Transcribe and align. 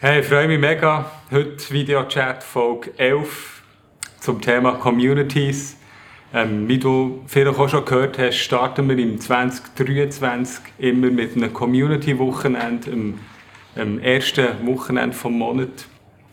Hey, 0.00 0.20
ich 0.20 0.26
freue 0.26 0.48
mich 0.48 0.58
mega. 0.58 1.08
Heute 1.30 1.70
Videochat 1.70 2.42
Folge 2.42 2.92
11 2.98 3.62
zum 4.18 4.40
Thema 4.40 4.72
Communities. 4.72 5.76
Ähm, 6.34 6.68
wie 6.68 6.78
du 6.78 7.22
vielleicht 7.26 7.56
auch 7.56 7.68
schon 7.68 7.84
gehört 7.84 8.18
hast, 8.18 8.34
starten 8.34 8.88
wir 8.88 8.98
im 8.98 9.20
2023 9.20 10.64
immer 10.78 11.10
mit 11.10 11.36
einem 11.36 11.52
Community-Wochenende, 11.52 12.92
am, 12.92 13.20
am 13.76 14.00
ersten 14.00 14.66
Wochenende 14.66 15.16
des 15.16 15.24
Monats. 15.24 15.86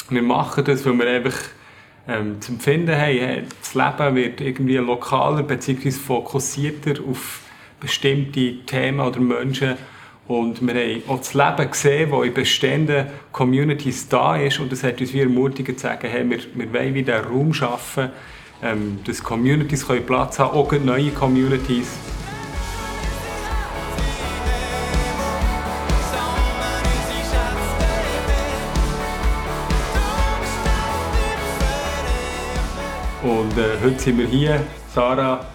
Wir 0.10 0.24
machen 0.24 0.66
das, 0.66 0.84
weil 0.84 0.98
wir 0.98 1.08
einfach 1.08 1.38
ähm, 2.08 2.42
zum 2.42 2.60
Finden 2.60 2.98
haben, 2.98 3.46
das 3.62 3.76
Leben 3.76 4.16
wird 4.16 4.42
irgendwie 4.42 4.78
lokaler 4.78 5.44
bzw. 5.44 5.92
fokussierter 5.92 6.96
auf 7.08 7.42
bestimmte 7.80 8.66
Themen 8.66 9.00
oder 9.00 9.20
Menschen. 9.20 9.78
Und 10.28 10.66
wir 10.66 10.74
haben 10.74 11.04
auch 11.08 11.18
das 11.18 11.34
Leben 11.34 11.72
gesehen, 11.72 12.12
das 12.12 12.24
in 12.24 12.34
bestehenden 12.34 13.08
Communities 13.32 14.08
da 14.08 14.38
ist. 14.38 14.60
Und 14.60 14.72
das 14.72 14.84
hat 14.84 15.02
uns 15.02 15.14
wie 15.14 15.22
ermutigt 15.22 15.80
zu 15.80 15.88
sagen, 15.88 16.08
hey, 16.08 16.30
wir, 16.30 16.40
wir 16.54 16.74
wollen 16.74 16.94
wieder 16.94 17.26
Raum 17.26 17.54
schaffen, 17.54 18.10
ähm, 18.64 19.00
dass 19.06 19.22
Communities 19.24 19.86
können 19.86 20.06
Platz 20.06 20.40
haben 20.40 20.56
auch 20.56 20.72
neue 20.74 21.10
Communities. 21.12 21.98
Und 33.24 33.58
äh, 33.58 33.78
heute 33.84 34.00
sind 34.00 34.18
wir 34.18 34.28
hier, 34.28 34.64
Sarah 34.96 35.46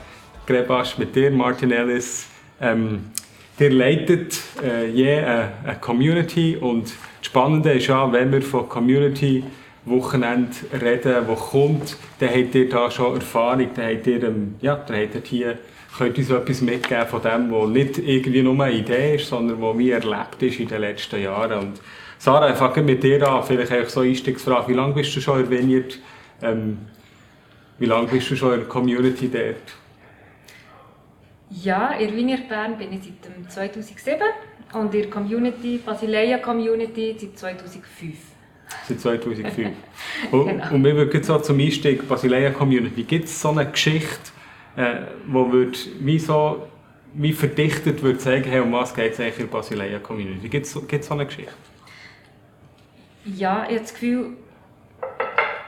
Grebasch 0.46 0.98
mit 0.98 1.16
dir, 1.16 1.30
Martin 1.30 1.72
Ellis. 1.72 2.26
Ähm, 2.60 3.10
ihr 3.58 3.70
leitet 3.70 4.40
äh, 4.62 4.88
je 4.88 5.18
eine, 5.18 5.52
eine, 5.64 5.76
Community 5.80 6.56
und 6.56 6.84
das 6.84 7.26
Spannende 7.26 7.72
ist 7.72 7.86
ja, 7.86 8.10
wenn 8.12 8.32
wir 8.32 8.42
von 8.42 8.68
Community 8.68 9.44
Wochenende 9.84 10.56
reden, 10.82 11.26
wo 11.26 11.34
kommt, 11.34 11.96
dann 12.18 12.30
habt 12.30 12.54
ihr 12.54 12.68
da 12.68 12.90
schon 12.90 13.14
Erfahrung, 13.14 13.68
dann 13.74 13.94
habt 13.94 14.06
ihr, 14.06 14.22
ähm, 14.24 14.56
ja, 14.60 14.74
dann 14.76 14.96
habt 14.96 15.14
ihr 15.14 15.22
hier, 15.24 15.58
könnt 15.96 16.18
uns 16.18 16.30
etwas 16.30 16.60
mitgeben 16.60 17.06
von 17.06 17.22
dem, 17.22 17.50
was 17.52 17.68
nicht 17.68 17.98
irgendwie 17.98 18.42
nur 18.42 18.60
eine 18.60 18.74
Idee 18.76 19.14
ist, 19.14 19.28
sondern 19.28 19.62
was 19.62 19.76
mir 19.76 19.94
erlebt 19.94 20.42
ist 20.42 20.58
in 20.58 20.68
den 20.68 20.80
letzten 20.80 21.22
Jahren. 21.22 21.60
Und 21.60 21.80
Sarah, 22.18 22.50
ich 22.50 22.56
fange 22.56 22.82
mit 22.82 23.02
dir 23.02 23.26
an, 23.28 23.44
vielleicht 23.44 23.72
eine 23.72 23.86
so 23.86 24.00
Einstiegsfrage, 24.00 24.68
wie 24.68 24.74
lange 24.74 24.94
bist 24.94 25.14
du 25.14 25.20
schon 25.20 25.44
erwähnt? 25.44 26.00
Ähm, 26.42 26.78
wie 27.78 27.86
lange 27.86 28.08
bist 28.08 28.30
du 28.30 28.36
schon 28.36 28.54
in 28.54 28.60
der 28.60 28.68
Community 28.68 29.30
dort? 29.30 29.85
Ja, 31.50 31.92
in 31.92 32.16
Wiener 32.16 32.38
Bern 32.48 32.76
bin 32.76 32.92
ich 32.92 33.12
seit 33.48 33.72
2007 33.72 34.20
und 34.72 34.94
in 34.94 35.02
der 35.02 35.10
Community, 35.10 35.78
Basileia 35.78 36.38
Community 36.38 37.16
seit 37.18 37.38
2005. 37.38 38.16
Seit 38.88 39.00
2005. 39.00 39.68
und, 40.32 40.46
genau. 40.46 40.74
und 40.74 40.84
wir 40.84 40.96
würden 40.96 41.22
so 41.22 41.38
zum 41.38 41.58
Einstieg 41.60 42.08
Basileia 42.08 42.50
Community, 42.50 43.04
gibt 43.04 43.26
es 43.26 43.40
so 43.40 43.50
eine 43.50 43.70
Geschichte, 43.70 44.32
äh, 44.76 45.02
wo 45.28 45.50
wird, 45.52 45.88
wie 46.00 46.18
so 46.18 46.66
wie 47.18 47.32
verdichtet 47.32 48.02
würde 48.02 48.20
sagen, 48.20 48.44
hey, 48.44 48.60
um 48.60 48.72
was 48.72 48.94
geht 48.94 49.14
es 49.14 49.20
eigentlich 49.20 49.38
in 49.38 49.46
der 49.46 49.52
Basileia 49.52 49.98
Community? 49.98 50.48
Gibt 50.48 50.66
es 50.66 50.72
so 50.72 51.14
eine 51.14 51.26
Geschichte? 51.26 51.52
Ja, 53.24 53.64
ich 53.64 53.70
habe 53.70 53.80
das 53.80 53.94
Gefühl, 53.94 54.36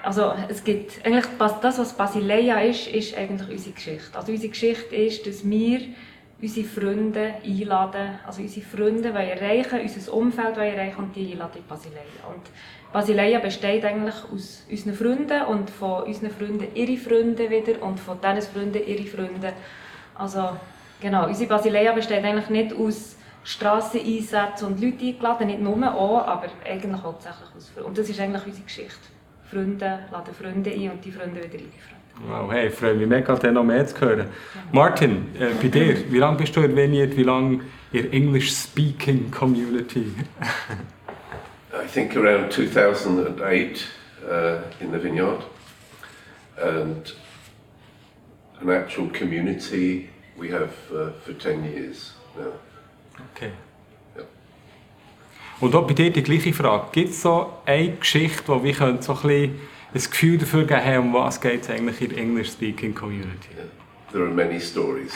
also 0.08 0.32
es 0.48 0.64
gibt 0.64 1.04
eigentlich 1.04 1.26
das, 1.38 1.78
was 1.78 1.92
Basileia 1.92 2.60
ist, 2.62 2.86
ist 2.88 3.14
eigentlich 3.14 3.50
unsere 3.50 3.74
Geschichte. 3.74 4.16
Also 4.16 4.32
unsere 4.32 4.48
Geschichte 4.48 4.96
ist, 4.96 5.26
dass 5.26 5.46
wir 5.46 5.80
unsere 6.40 6.66
Freunde 6.66 7.34
einladen, 7.44 8.18
also 8.26 8.40
unsere 8.40 8.64
Freunde 8.64 9.12
wollen 9.12 9.28
erreichen, 9.28 9.80
unser 9.82 10.14
Umfeld 10.14 10.56
wollen 10.56 10.72
erreichen 10.72 10.96
und 10.96 11.14
die 11.14 11.32
einladen 11.32 11.58
in 11.58 11.66
Basileia. 11.66 12.24
Und 12.26 12.40
Basileia 12.90 13.38
besteht 13.38 13.84
eigentlich 13.84 14.14
aus 14.32 14.64
unseren 14.70 14.94
Freunden 14.94 15.42
und 15.42 15.68
von 15.68 16.04
unseren 16.04 16.30
Freunden 16.30 16.68
ihre 16.74 16.96
Freunde 16.96 17.50
wieder 17.50 17.82
und 17.82 18.00
von 18.00 18.18
diesen 18.18 18.50
Freunden 18.50 18.82
ihre 18.86 19.04
Freunde. 19.04 19.52
Also 20.14 20.56
genau, 21.02 21.26
unsere 21.26 21.50
Basileia 21.50 21.92
besteht 21.92 22.24
eigentlich 22.24 22.48
nicht 22.48 22.72
aus 22.74 23.16
Strasseneinsätzen 23.44 24.68
und 24.68 24.80
Leute 24.80 25.04
eingeladen, 25.04 25.48
nicht 25.48 25.60
nur 25.60 25.94
auch, 25.94 26.26
aber 26.26 26.48
eigentlich 26.64 27.02
hauptsächlich 27.02 27.48
aus 27.54 27.68
Freunden. 27.68 27.88
Und 27.90 27.98
das 27.98 28.08
ist 28.08 28.18
eigentlich 28.18 28.46
unsere 28.46 28.64
Geschichte. 28.64 29.17
Freunde 29.50 30.00
laden 30.10 30.34
Freunde 30.34 30.70
ein 30.70 30.90
und 30.90 31.04
die 31.04 31.12
Freunde 31.12 31.36
wieder 31.36 31.58
Freunde. 31.58 31.98
Wow, 32.26 32.50
hey, 32.50 32.68
freue 32.68 32.94
mich 32.94 33.06
mega, 33.06 33.34
dann 33.36 33.54
noch 33.54 33.64
mehr 33.64 33.86
zu 33.86 34.00
hören. 34.00 34.26
Martin, 34.72 35.28
äh, 35.38 35.50
bei 35.62 35.68
dir, 35.68 36.10
wie 36.10 36.18
lange 36.18 36.36
bist 36.38 36.56
du 36.56 36.60
erwähnt, 36.60 37.16
wie 37.16 37.22
lange 37.22 37.60
in 37.92 38.12
English-speaking 38.12 39.30
Community? 39.30 40.12
I 41.72 41.86
think 41.86 42.16
around 42.16 42.50
2008 42.50 43.86
uh, 44.24 44.58
in 44.80 44.90
the 44.90 44.98
vineyard 44.98 45.44
and 46.60 47.14
an 48.60 48.70
actual 48.70 49.08
community 49.10 50.08
we 50.36 50.50
have 50.50 50.72
uh, 50.92 51.10
for 51.24 51.32
10 51.32 51.64
years 51.64 52.14
now. 52.36 52.52
Okay. 53.32 53.52
Und 55.60 55.74
auch 55.74 55.86
bei 55.86 55.94
dir 55.94 56.10
die 56.10 56.22
gleiche 56.22 56.52
Frage. 56.52 56.86
Gibt 56.92 57.10
es 57.10 57.22
so 57.22 57.52
eine 57.66 57.96
Geschichte, 57.96 58.42
wo 58.46 58.62
wir 58.62 58.74
so 58.74 58.84
ein, 58.84 58.98
bisschen 58.98 59.58
ein 59.92 60.10
Gefühl 60.10 60.38
dafür 60.38 60.64
geben 60.64 60.84
haben, 60.84 61.06
um 61.08 61.14
was 61.14 61.40
geht 61.40 61.62
es 61.62 61.70
eigentlich 61.70 62.00
in 62.00 62.08
der 62.10 62.18
English-speaking 62.18 62.94
Community? 62.94 63.48
There 64.12 64.24
are 64.24 64.30
many 64.30 64.58
stories. 64.58 65.12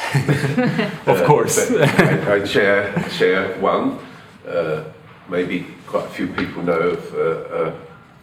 of 1.06 1.24
course. 1.24 1.70
Uh, 1.70 1.86
I, 2.28 2.42
I 2.42 2.44
share, 2.44 2.92
share 3.10 3.56
one. 3.60 3.98
Uh, 4.46 4.84
maybe 5.30 5.64
quite 5.86 6.04
a 6.04 6.10
few 6.10 6.26
people 6.26 6.62
know 6.62 6.90
of 6.90 7.14
uh, 7.14 7.18
uh 7.18 7.72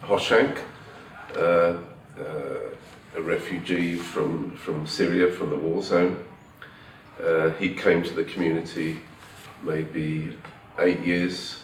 Hoshank, 0.04 0.58
uh, 1.36 1.40
uh, 1.40 1.76
a 3.16 3.22
refugee 3.22 3.96
from, 3.96 4.52
from 4.52 4.86
Syria, 4.86 5.32
from 5.32 5.50
the 5.50 5.56
war 5.56 5.82
zone. 5.82 6.16
he 7.58 7.74
came 7.74 8.02
to 8.02 8.14
the 8.14 8.24
community 8.24 9.00
maybe 9.62 10.36
eight 10.78 11.00
years 11.00 11.60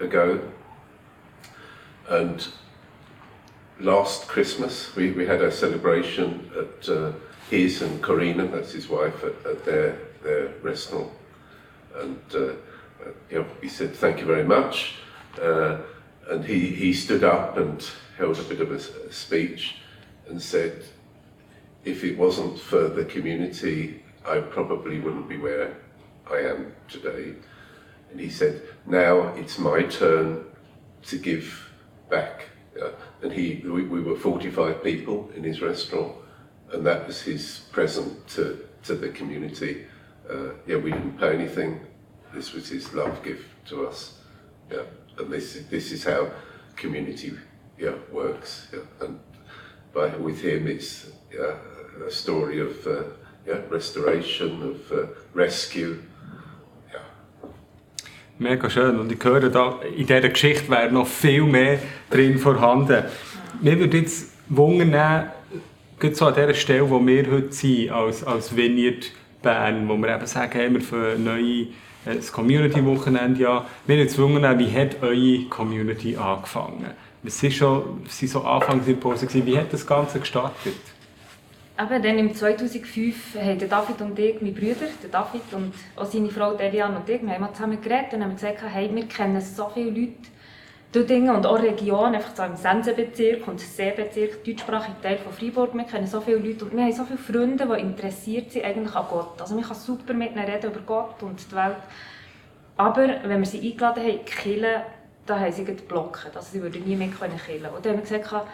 ago. 0.00 0.40
And 2.08 2.46
last 3.80 4.28
Christmas, 4.28 4.94
we, 4.94 5.12
we 5.12 5.26
had 5.26 5.42
a 5.42 5.50
celebration 5.50 6.50
at 6.56 6.88
uh, 6.88 7.12
his 7.50 7.82
and 7.82 8.02
Corina, 8.02 8.50
that's 8.50 8.72
his 8.72 8.88
wife, 8.88 9.22
at, 9.24 9.46
at 9.46 9.64
their, 9.64 9.98
their 10.22 10.48
restaurant. 10.62 11.10
And 11.96 12.20
uh, 12.34 12.38
uh 12.38 12.52
you 13.30 13.38
know, 13.38 13.46
he 13.60 13.68
said, 13.68 13.94
Thank 13.94 14.20
you 14.20 14.26
very 14.26 14.44
much. 14.44 14.96
Uh, 15.40 15.78
and 16.28 16.44
he, 16.44 16.68
he 16.68 16.92
stood 16.92 17.24
up 17.24 17.56
and 17.56 17.88
held 18.18 18.38
a 18.38 18.42
bit 18.42 18.60
of 18.60 18.70
a, 18.70 19.08
a 19.08 19.12
speech 19.12 19.76
and 20.28 20.40
said, 20.40 20.84
If 21.84 22.04
it 22.04 22.18
wasn't 22.18 22.58
for 22.58 22.88
the 22.88 23.04
community, 23.04 24.02
I 24.26 24.40
probably 24.40 24.98
wouldn't 24.98 25.28
be 25.28 25.36
where 25.36 25.76
I 26.30 26.38
am 26.38 26.72
today. 26.88 27.34
And 28.16 28.24
he 28.24 28.30
said, 28.30 28.62
now 28.86 29.34
it's 29.34 29.58
my 29.58 29.82
turn 29.82 30.46
to 31.02 31.18
give 31.18 31.70
back. 32.08 32.46
Uh, 32.82 32.92
and 33.20 33.30
he, 33.30 33.62
we, 33.62 33.82
we, 33.82 34.00
were 34.00 34.16
45 34.16 34.82
people 34.82 35.30
in 35.36 35.44
his 35.44 35.60
restaurant, 35.60 36.14
and 36.72 36.86
that 36.86 37.06
was 37.06 37.20
his 37.20 37.66
present 37.72 38.26
to, 38.28 38.66
to 38.84 38.94
the 38.94 39.10
community. 39.10 39.84
Uh, 40.30 40.52
yeah, 40.66 40.78
we 40.78 40.92
didn't 40.92 41.18
pay 41.18 41.34
anything. 41.34 41.78
This 42.32 42.54
was 42.54 42.70
his 42.70 42.94
love 42.94 43.22
gift 43.22 43.44
to 43.66 43.86
us. 43.86 44.18
Yeah, 44.72 44.84
and 45.18 45.30
this 45.30 45.62
this 45.68 45.92
is 45.92 46.02
how 46.02 46.30
community 46.74 47.34
yeah 47.78 47.96
works. 48.10 48.68
Yeah, 48.72 49.06
and 49.06 49.20
by 49.92 50.08
with 50.16 50.40
him, 50.40 50.68
it's 50.68 51.10
yeah, 51.30 51.56
a 52.02 52.10
story 52.10 52.60
of 52.60 52.86
uh, 52.86 53.02
yeah 53.46 53.60
restoration, 53.68 54.62
of 54.62 54.90
uh, 54.90 55.06
rescue. 55.34 56.02
Mega 58.38 58.68
schön. 58.68 58.98
Und 58.98 59.10
ich 59.10 59.24
höre, 59.24 59.48
da, 59.48 59.80
in 59.96 60.06
dieser 60.06 60.28
Geschichte 60.28 60.68
wäre 60.68 60.92
noch 60.92 61.06
viel 61.06 61.44
mehr 61.44 61.78
drin 62.10 62.38
vorhanden. 62.38 63.04
Mir 63.62 63.78
würde 63.78 63.96
jetzt 63.96 64.30
wundern, 64.48 65.30
so 66.12 66.26
an 66.26 66.34
der 66.34 66.52
Stelle, 66.52 66.90
wo 66.90 67.04
wir 67.04 67.30
heute 67.30 67.52
sind, 67.52 67.90
als, 67.90 68.22
als 68.22 68.54
Vineyard 68.54 69.10
Bern, 69.42 69.88
wo 69.88 69.96
wir 69.96 70.14
eben 70.14 70.26
sagen, 70.26 70.58
haben 70.60 70.74
wir 70.74 70.80
für 70.82 71.18
neue 71.18 71.68
äh, 72.04 72.16
das 72.16 72.30
Community-Wochenende 72.30 73.40
ja. 73.40 73.64
Mir 73.86 73.96
würde 73.96 74.18
wundern, 74.18 74.58
wie 74.58 74.70
hat 74.70 75.02
eure 75.02 75.44
Community 75.48 76.16
angefangen? 76.16 76.90
Was 77.22 77.42
waren 77.42 77.52
schon, 77.52 78.02
so 78.08 78.42
Anfangsimpulse? 78.42 79.46
Wie 79.46 79.56
hat 79.56 79.72
das 79.72 79.86
Ganze 79.86 80.20
gestartet? 80.20 80.74
Eben, 81.78 82.02
dann 82.02 82.18
im 82.18 82.34
2005 82.34 83.34
haben 83.34 83.68
David 83.68 84.00
und 84.00 84.18
ich, 84.18 84.40
meine 84.40 84.54
Brüder, 84.54 84.86
der 85.02 85.10
David 85.10 85.42
und 85.52 85.74
auch 85.94 86.06
seine 86.06 86.30
Frau 86.30 86.54
Devian 86.54 86.96
und 86.96 87.06
ich, 87.06 87.20
wir 87.20 87.34
haben 87.34 87.54
zusammen 87.54 87.78
geredet 87.82 88.14
und 88.14 88.24
haben 88.24 88.34
gesagt, 88.34 88.62
hey, 88.66 88.88
wir 88.94 89.06
kennen 89.06 89.38
so 89.42 89.68
viele 89.74 89.90
Leute 89.90 90.14
dort 90.92 91.10
und 91.10 91.46
auch 91.46 91.60
Regionen, 91.60 92.14
einfach 92.14 92.34
so 92.34 92.44
im 92.44 92.56
Sensenbezirk 92.56 93.46
und 93.46 93.60
Seebezirk, 93.60 94.42
deutschsprachiger 94.42 95.02
Teil 95.02 95.18
von 95.18 95.34
Freiburg, 95.34 95.74
wir 95.74 95.84
kennen 95.84 96.06
so 96.06 96.22
viele 96.22 96.38
Leute 96.38 96.64
und 96.64 96.74
wir 96.74 96.82
haben 96.82 96.92
so 96.92 97.04
viele 97.04 97.18
Freunde, 97.18 97.66
die 97.66 97.80
interessiert 97.80 98.52
sind 98.52 98.64
eigentlich 98.64 98.94
an 98.94 99.06
Gott. 99.10 99.38
Also 99.38 99.54
man 99.54 99.64
kann 99.64 99.76
super 99.76 100.14
mit 100.14 100.32
ihnen 100.32 100.46
reden 100.46 100.70
über 100.70 100.80
Gott 100.80 101.22
und 101.22 101.38
die 101.50 101.56
Welt. 101.56 101.76
Aber 102.78 103.06
wenn 103.24 103.40
wir 103.40 103.46
sie 103.46 103.60
eingeladen 103.60 104.02
haben, 104.02 104.24
Kille, 104.24 104.82
da 105.26 105.38
haben 105.38 105.52
sie 105.52 105.64
geblockt, 105.64 106.30
also 106.34 106.48
sie 106.52 106.62
würden 106.62 106.84
nie 106.84 106.96
mehr 106.96 107.08
killen 107.08 107.36
können. 107.36 107.74
Und 107.74 107.84
dann 107.84 107.98
haben 107.98 108.08
wir 108.08 108.18
gesagt, 108.18 108.46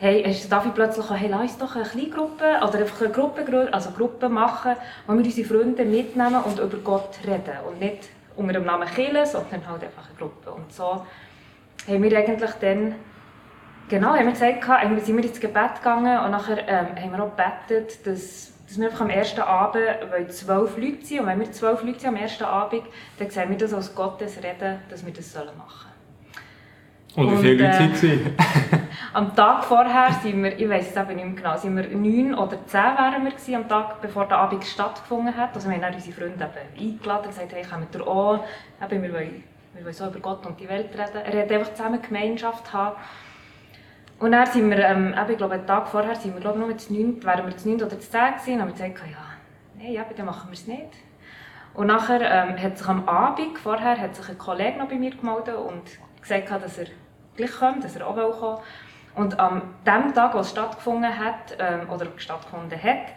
hey, 0.00 0.36
darf 0.48 0.66
ich 0.66 0.74
plötzlich 0.74 1.10
hey, 1.10 1.28
lass 1.28 1.58
doch 1.58 1.76
eine 1.76 1.84
kleine 1.84 2.08
Gruppe 2.08 2.44
oder 2.66 2.78
einfach 2.78 3.02
eine 3.02 3.10
Gruppe, 3.10 3.68
also 3.70 3.90
Gruppe 3.90 4.28
machen, 4.28 4.72
wo 5.06 5.12
wir 5.12 5.24
unsere 5.24 5.46
Freunde 5.46 5.84
mitnehmen 5.84 6.42
und 6.42 6.58
über 6.58 6.78
Gott 6.78 7.18
reden 7.26 7.58
und 7.68 7.78
nicht 7.78 8.08
unter 8.36 8.54
dem 8.54 8.64
Namen 8.64 8.88
Killen, 8.88 9.26
sondern 9.26 9.68
halt 9.68 9.84
einfach 9.84 10.08
eine 10.08 10.18
Gruppe. 10.18 10.50
Und 10.50 10.72
so 10.72 11.04
haben 11.86 12.02
wir 12.02 12.18
eigentlich 12.18 12.50
dann 12.60 12.94
Genau, 13.90 14.14
haben 14.14 14.24
wir 14.24 14.32
gesagt, 14.32 14.68
haben, 14.68 15.00
sind 15.00 15.16
wir 15.16 15.24
ins 15.24 15.40
Gebet 15.40 15.74
gegangen 15.78 16.24
und 16.24 16.30
nachher 16.30 16.58
ähm, 16.68 16.86
haben 16.96 17.10
wir 17.10 17.24
auch 17.24 17.36
gebetet, 17.36 18.06
dass, 18.06 18.52
dass 18.68 18.78
wir 18.78 18.86
einfach 18.86 19.00
am 19.00 19.10
ersten 19.10 19.40
Abend, 19.40 19.82
weil 20.12 20.30
zwölf 20.30 20.76
Leute 20.76 21.04
sind, 21.04 21.20
und 21.20 21.26
wenn 21.26 21.40
wir 21.40 21.50
zwölf 21.50 21.82
Leute 21.82 21.98
sind 21.98 22.10
am 22.10 22.14
ersten 22.14 22.44
Abend, 22.44 22.84
dann 23.18 23.30
sehen 23.30 23.50
wir 23.50 23.58
das 23.58 23.74
als 23.74 23.92
Gottes 23.92 24.36
Reden, 24.36 24.78
dass 24.88 25.04
wir 25.04 25.12
das 25.12 25.32
sollen 25.32 25.58
machen 25.58 25.90
Und 27.16 27.32
wie 27.32 27.36
viele 27.38 27.64
Leute 27.64 28.06
äh, 28.06 28.24
waren 28.24 28.88
Am 29.12 29.34
Tag 29.34 29.64
vorher 29.64 30.12
sind 30.22 30.40
wir, 30.44 30.56
ich 30.56 30.68
weiß 30.68 30.90
es 30.90 30.96
eben 30.96 31.16
nicht 31.16 31.26
mehr 31.26 31.34
genau, 31.34 31.56
sind 31.56 31.76
wir 31.76 31.88
neun 31.88 32.32
oder 32.32 32.64
zehn 32.66 32.80
wären 32.80 33.24
wir 33.24 33.32
gewesen, 33.32 33.56
am 33.56 33.68
Tag, 33.68 34.00
bevor 34.00 34.26
der 34.26 34.38
Abend 34.38 34.64
stattgefunden 34.64 35.36
hat. 35.36 35.52
Also 35.52 35.68
wir 35.68 35.74
haben 35.74 35.82
dann 35.82 35.94
unsere 35.94 36.14
Freunde 36.14 36.44
eben 36.44 36.92
eingeladen 36.92 37.24
und 37.24 37.30
gesagt, 37.30 37.52
hey, 37.52 37.64
kommt 37.64 37.92
ihr 37.92 38.06
auch, 38.06 38.44
eben, 38.80 39.02
wir, 39.02 39.12
wollen, 39.12 39.44
wir 39.74 39.82
wollen 39.82 39.92
so 39.92 40.06
über 40.06 40.20
Gott 40.20 40.46
und 40.46 40.60
die 40.60 40.68
Welt 40.68 40.92
reden. 40.92 41.24
Er 41.24 41.42
hat 41.42 41.50
einfach 41.50 41.74
zusammen 41.74 42.00
Gemeinschaft 42.00 42.72
haben. 42.72 42.96
Und 44.20 44.30
dann 44.30 44.46
sind 44.46 44.70
wir, 44.70 44.78
ähm, 44.78 45.12
ich 45.28 45.36
glaube, 45.36 45.54
einen 45.54 45.66
Tag 45.66 45.88
vorher 45.88 46.14
sind 46.14 46.34
wir, 46.34 46.40
glaube 46.40 46.60
ich, 46.60 46.66
nur 46.66 46.78
zu 46.78 46.92
9, 46.92 47.24
wären 47.24 47.46
wir 47.46 47.56
zu 47.56 47.68
9 47.68 47.82
oder 47.82 47.98
zu 47.98 48.10
10 48.10 48.20
gewesen, 48.34 48.54
und 48.54 48.60
haben 48.60 48.72
gesagt, 48.72 49.10
ja, 49.10 49.24
nein, 49.76 49.92
ja, 49.92 50.04
dann 50.16 50.26
machen 50.26 50.50
wir 50.50 50.54
es 50.54 50.68
nicht. 50.68 50.90
Und 51.74 51.88
nachher 51.88 52.20
ähm, 52.20 52.62
hat 52.62 52.78
sich 52.78 52.86
am 52.86 53.08
Abend 53.08 53.58
vorher 53.58 54.00
hat 54.00 54.14
sich 54.14 54.28
ein 54.28 54.38
Kollege 54.38 54.78
noch 54.78 54.88
bei 54.88 54.96
mir 54.96 55.10
gemeldet 55.10 55.56
und 55.56 55.82
gesagt, 56.20 56.48
dass 56.48 56.78
er 56.78 56.86
gleich 57.34 57.58
kommt, 57.58 57.82
dass 57.82 57.96
er 57.96 58.06
auch 58.06 58.38
kommen. 58.38 58.58
Und 59.14 59.38
an 59.38 59.62
dem 59.86 60.14
Tag, 60.14 60.34
wo 60.34 60.38
es 60.38 60.50
stattgefunden 60.50 61.18
hat, 61.18 61.56
ähm, 61.58 61.88
oder 61.90 62.06
stattgefunden 62.16 62.80
hat, 62.82 63.08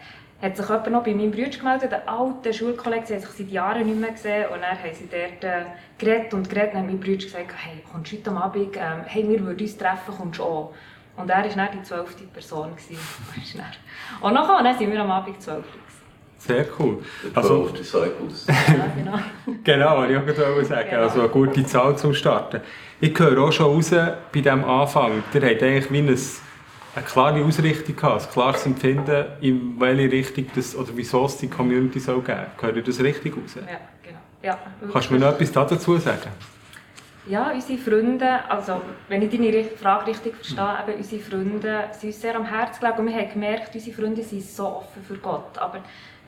hat 0.42 0.58
sich 0.58 0.68
jemand 0.68 0.92
noch 0.92 1.04
bei 1.04 1.14
meinem 1.14 1.32
Bruder 1.32 1.58
gemeldet, 1.58 1.94
ein 1.94 2.08
alter 2.08 2.52
Schulkollege, 2.52 3.06
sie 3.06 3.14
haben 3.14 3.22
sich 3.22 3.30
seit 3.30 3.50
Jahren 3.50 3.86
nicht 3.86 4.00
mehr 4.00 4.12
gesehen 4.12 4.48
und 4.48 4.62
dann 4.62 4.78
haben 4.78 4.94
sie 4.94 5.08
dort 5.10 5.44
äh, 5.44 5.66
geredet 5.98 6.34
und 6.34 6.50
geredet 6.50 6.74
und 6.74 6.80
haben 6.80 6.88
mein 6.88 7.00
Bruder 7.00 7.24
gesagt, 7.24 7.54
hey, 7.56 7.82
kommst 7.90 8.12
du 8.12 8.18
heute 8.18 8.32
Abend, 8.32 8.76
ähm, 8.76 9.04
hey, 9.06 9.30
wir 9.30 9.40
würden 9.40 9.62
uns 9.62 9.78
treffen, 9.78 10.14
kommst 10.18 10.40
du 10.40 10.44
auch? 10.44 10.74
Und 11.16 11.30
er 11.30 11.44
war 11.44 11.48
dann 11.48 11.70
die 11.72 11.84
zwölfte 11.84 12.24
Person. 12.26 12.72
und 14.22 14.34
nachher 14.34 14.58
und 14.58 14.64
dann 14.64 14.78
sind 14.78 14.92
wir 14.92 15.00
am 15.00 15.12
Abend 15.12 15.42
zwölf. 15.42 15.66
Sehr 16.46 16.66
cool. 16.78 16.98
Also, 17.34 17.70
Disciples. 17.70 18.46
ja, 18.48 18.92
genau. 18.96 19.20
genau, 19.64 20.02
was 20.02 20.38
ich 20.38 20.44
auch 20.44 20.64
sagen 20.64 20.90
genau. 20.90 21.04
Also 21.04 21.20
eine 21.22 21.30
gute 21.30 21.66
Zahl 21.66 21.98
zum 21.98 22.14
Starten. 22.14 22.60
Ich 23.00 23.18
höre 23.18 23.42
auch 23.42 23.52
schon 23.52 23.68
raus 23.68 23.92
bei 23.92 24.42
diesem 24.42 24.66
Anfang, 24.66 25.24
ihr 25.34 25.42
habt 25.42 25.64
eigentlich 25.64 25.92
wie 25.92 26.00
eine, 26.00 26.18
eine 26.96 27.06
klare 27.06 27.46
Ausrichtung 27.46 27.96
gehabt, 27.96 28.26
ein 28.26 28.32
klares 28.32 28.66
Empfinden, 28.66 29.26
in 29.40 29.80
welche 29.80 30.12
Richtung 30.12 30.48
das, 30.54 30.76
oder 30.76 30.90
wieso 30.96 31.26
es 31.26 31.38
die 31.38 31.48
Community 31.48 32.00
soll 32.00 32.22
geben 32.22 32.40
soll. 32.60 32.72
Gehört 32.72 32.88
das 32.90 33.00
richtig 33.00 33.38
raus? 33.38 33.56
Ja, 33.56 33.80
genau. 34.02 34.20
Ja, 34.42 34.60
Kannst 34.92 35.10
du 35.10 35.14
mir 35.14 35.20
noch 35.22 35.40
etwas 35.40 35.52
dazu 35.52 35.98
sagen? 35.98 36.30
Ja, 37.26 37.52
unsere 37.52 37.80
Freunde, 37.80 38.50
also 38.50 38.82
wenn 39.08 39.22
ich 39.22 39.30
deine 39.32 39.64
Frage 39.64 40.08
richtig 40.08 40.36
verstehe, 40.36 40.78
eben 40.86 40.98
unsere 40.98 41.22
Freunde 41.22 41.84
sind 41.92 42.10
uns 42.10 42.20
sehr 42.20 42.36
am 42.36 42.46
Herzen 42.46 42.82
gelegen 42.82 43.00
und 43.00 43.08
wir 43.08 43.16
haben 43.16 43.32
gemerkt, 43.32 43.74
unsere 43.74 43.96
Freunde 43.96 44.24
sind 44.24 44.44
so 44.44 44.68
offen 44.68 45.02
für 45.08 45.16
Gott, 45.16 45.58
aber 45.58 45.80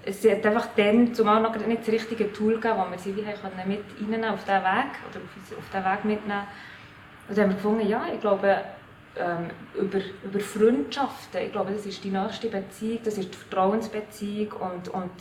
es 0.06 0.24
hat 0.30 0.46
einfach 0.46 0.70
dann 0.76 1.14
zumal 1.14 1.42
noch 1.42 1.56
nicht 1.56 1.82
das 1.82 1.90
richtige 1.90 2.32
Tool 2.32 2.56
gegeben, 2.56 2.76
wo 2.78 2.92
wir 2.92 3.00
sie 3.00 3.16
wie 3.16 3.22
können 3.22 3.68
mit 3.68 3.84
reinnehmen 4.00 4.30
auf 4.30 4.44
diesen 4.44 4.62
Weg 4.62 4.92
oder 5.10 5.20
auf, 5.20 5.58
auf 5.58 5.70
diesen 5.72 5.86
Weg 5.86 6.06
mitnehmen. 6.06 6.44
Und 7.28 7.38
dann 7.38 7.44
haben 7.44 7.50
wir 7.50 7.56
gefunden, 7.56 7.88
ja, 7.88 8.06
ich 8.14 8.22
glaube, 8.22 8.62
ähm, 9.18 9.50
über, 9.74 10.00
über 10.24 10.40
Freundschaften, 10.40 11.42
ich 11.42 11.52
glaube, 11.52 11.72
das 11.74 11.86
ist 11.86 12.04
die 12.04 12.12
nächste 12.12 12.50
Beziehung, 12.50 13.00
das 13.04 13.18
ist 13.18 13.34
die 13.34 13.38
Vertrauensbeziehung 13.38 14.52
und, 14.52 14.90
und 14.90 15.12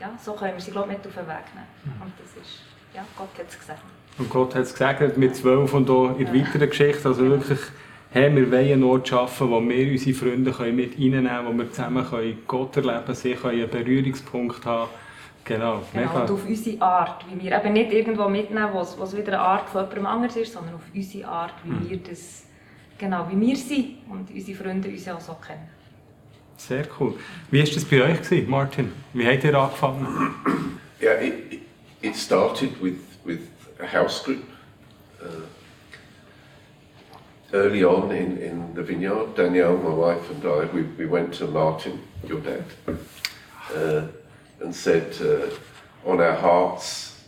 ja, 0.00 0.12
so 0.22 0.34
können 0.34 0.54
wir 0.54 0.60
sie 0.60 0.70
glaube 0.70 0.88
mit 0.88 0.98
auf 0.98 1.14
den 1.14 1.26
Weg 1.26 1.44
nehmen. 1.54 1.66
Mhm. 1.84 2.02
Und 2.02 2.12
das 2.20 2.42
ist, 2.42 2.60
ja, 2.94 3.04
Gott 3.16 3.28
hat 3.36 3.48
es 3.48 3.58
gesagt. 3.58 3.82
Und 4.18 4.30
Gott 4.30 4.54
hat 4.54 4.62
es 4.62 4.72
gesagt, 4.72 5.16
mit 5.16 5.34
zwölf 5.34 5.74
und 5.74 5.90
auch 5.90 6.16
in 6.16 6.26
der 6.26 6.34
weiteren 6.34 6.68
Geschichte, 6.68 7.08
also 7.08 7.28
wirklich, 7.28 7.60
hey, 8.10 8.34
wir 8.34 8.50
wollen 8.50 8.72
einen 8.72 8.84
Ort 8.84 9.08
schaffen, 9.08 9.50
wo 9.50 9.60
wir 9.60 9.90
unsere 9.92 10.16
Freunde 10.16 10.50
mit 10.72 10.94
reinnehmen 10.94 11.26
können, 11.26 11.46
wo 11.46 11.58
wir 11.58 11.70
zusammen 11.70 12.04
können 12.08 12.38
Gott 12.46 12.76
erleben 12.76 13.04
können, 13.04 13.16
sie 13.16 13.34
können 13.34 13.60
einen 13.60 13.70
Berührungspunkt 13.70 14.64
haben. 14.64 14.90
Genau, 15.44 15.80
genau 15.92 16.06
mega. 16.08 16.22
und 16.22 16.30
auf 16.30 16.44
unsere 16.44 16.82
Art, 16.82 17.24
wie 17.30 17.44
wir 17.44 17.56
eben 17.56 17.72
nicht 17.72 17.92
irgendwo 17.92 18.28
mitnehmen, 18.28 18.68
wo 18.72 18.80
es 18.80 19.16
wieder 19.16 19.28
eine 19.28 19.38
Art 19.38 19.68
von 19.68 19.82
jemandem 19.82 20.06
anders 20.06 20.36
ist, 20.36 20.52
sondern 20.52 20.74
auf 20.74 20.82
unsere 20.92 21.28
Art, 21.28 21.54
wie 21.62 21.70
mhm. 21.70 21.90
wir 21.90 21.98
das, 21.98 22.44
genau, 22.98 23.28
wie 23.30 23.40
wir 23.40 23.56
sind 23.56 23.98
und 24.10 24.28
unsere 24.28 24.58
Freunde 24.58 24.88
uns 24.88 25.08
auch 25.08 25.20
so 25.20 25.34
kennen. 25.34 25.68
Sehr 26.56 26.84
cool. 26.98 27.14
Wie 27.50 27.60
war 27.60 27.66
das 27.66 27.84
bei 27.84 28.02
euch, 28.02 28.22
gewesen, 28.22 28.50
Martin? 28.50 28.92
Wie 29.12 29.26
habt 29.26 29.44
ihr 29.44 29.54
angefangen? 29.54 30.06
Yeah, 31.00 31.20
it, 31.20 31.60
it 32.00 32.16
started 32.16 32.70
with, 32.82 32.98
with 33.24 33.40
a 33.78 33.86
house 33.86 34.24
group. 34.24 34.42
Uh, 35.20 35.26
early 37.56 37.82
on 37.82 38.12
in, 38.12 38.36
in 38.38 38.74
the 38.74 38.82
vineyard, 38.82 39.34
Danielle, 39.34 39.78
my 39.78 39.90
wife, 39.90 40.30
and 40.30 40.44
I, 40.44 40.66
we, 40.66 40.82
we 40.82 41.06
went 41.06 41.32
to 41.34 41.46
Martin, 41.46 42.02
your 42.26 42.40
dad, 42.40 42.64
uh, 43.74 44.06
and 44.60 44.74
said, 44.74 45.16
uh, 45.22 45.48
on 46.08 46.20
our 46.20 46.36
hearts 46.36 47.24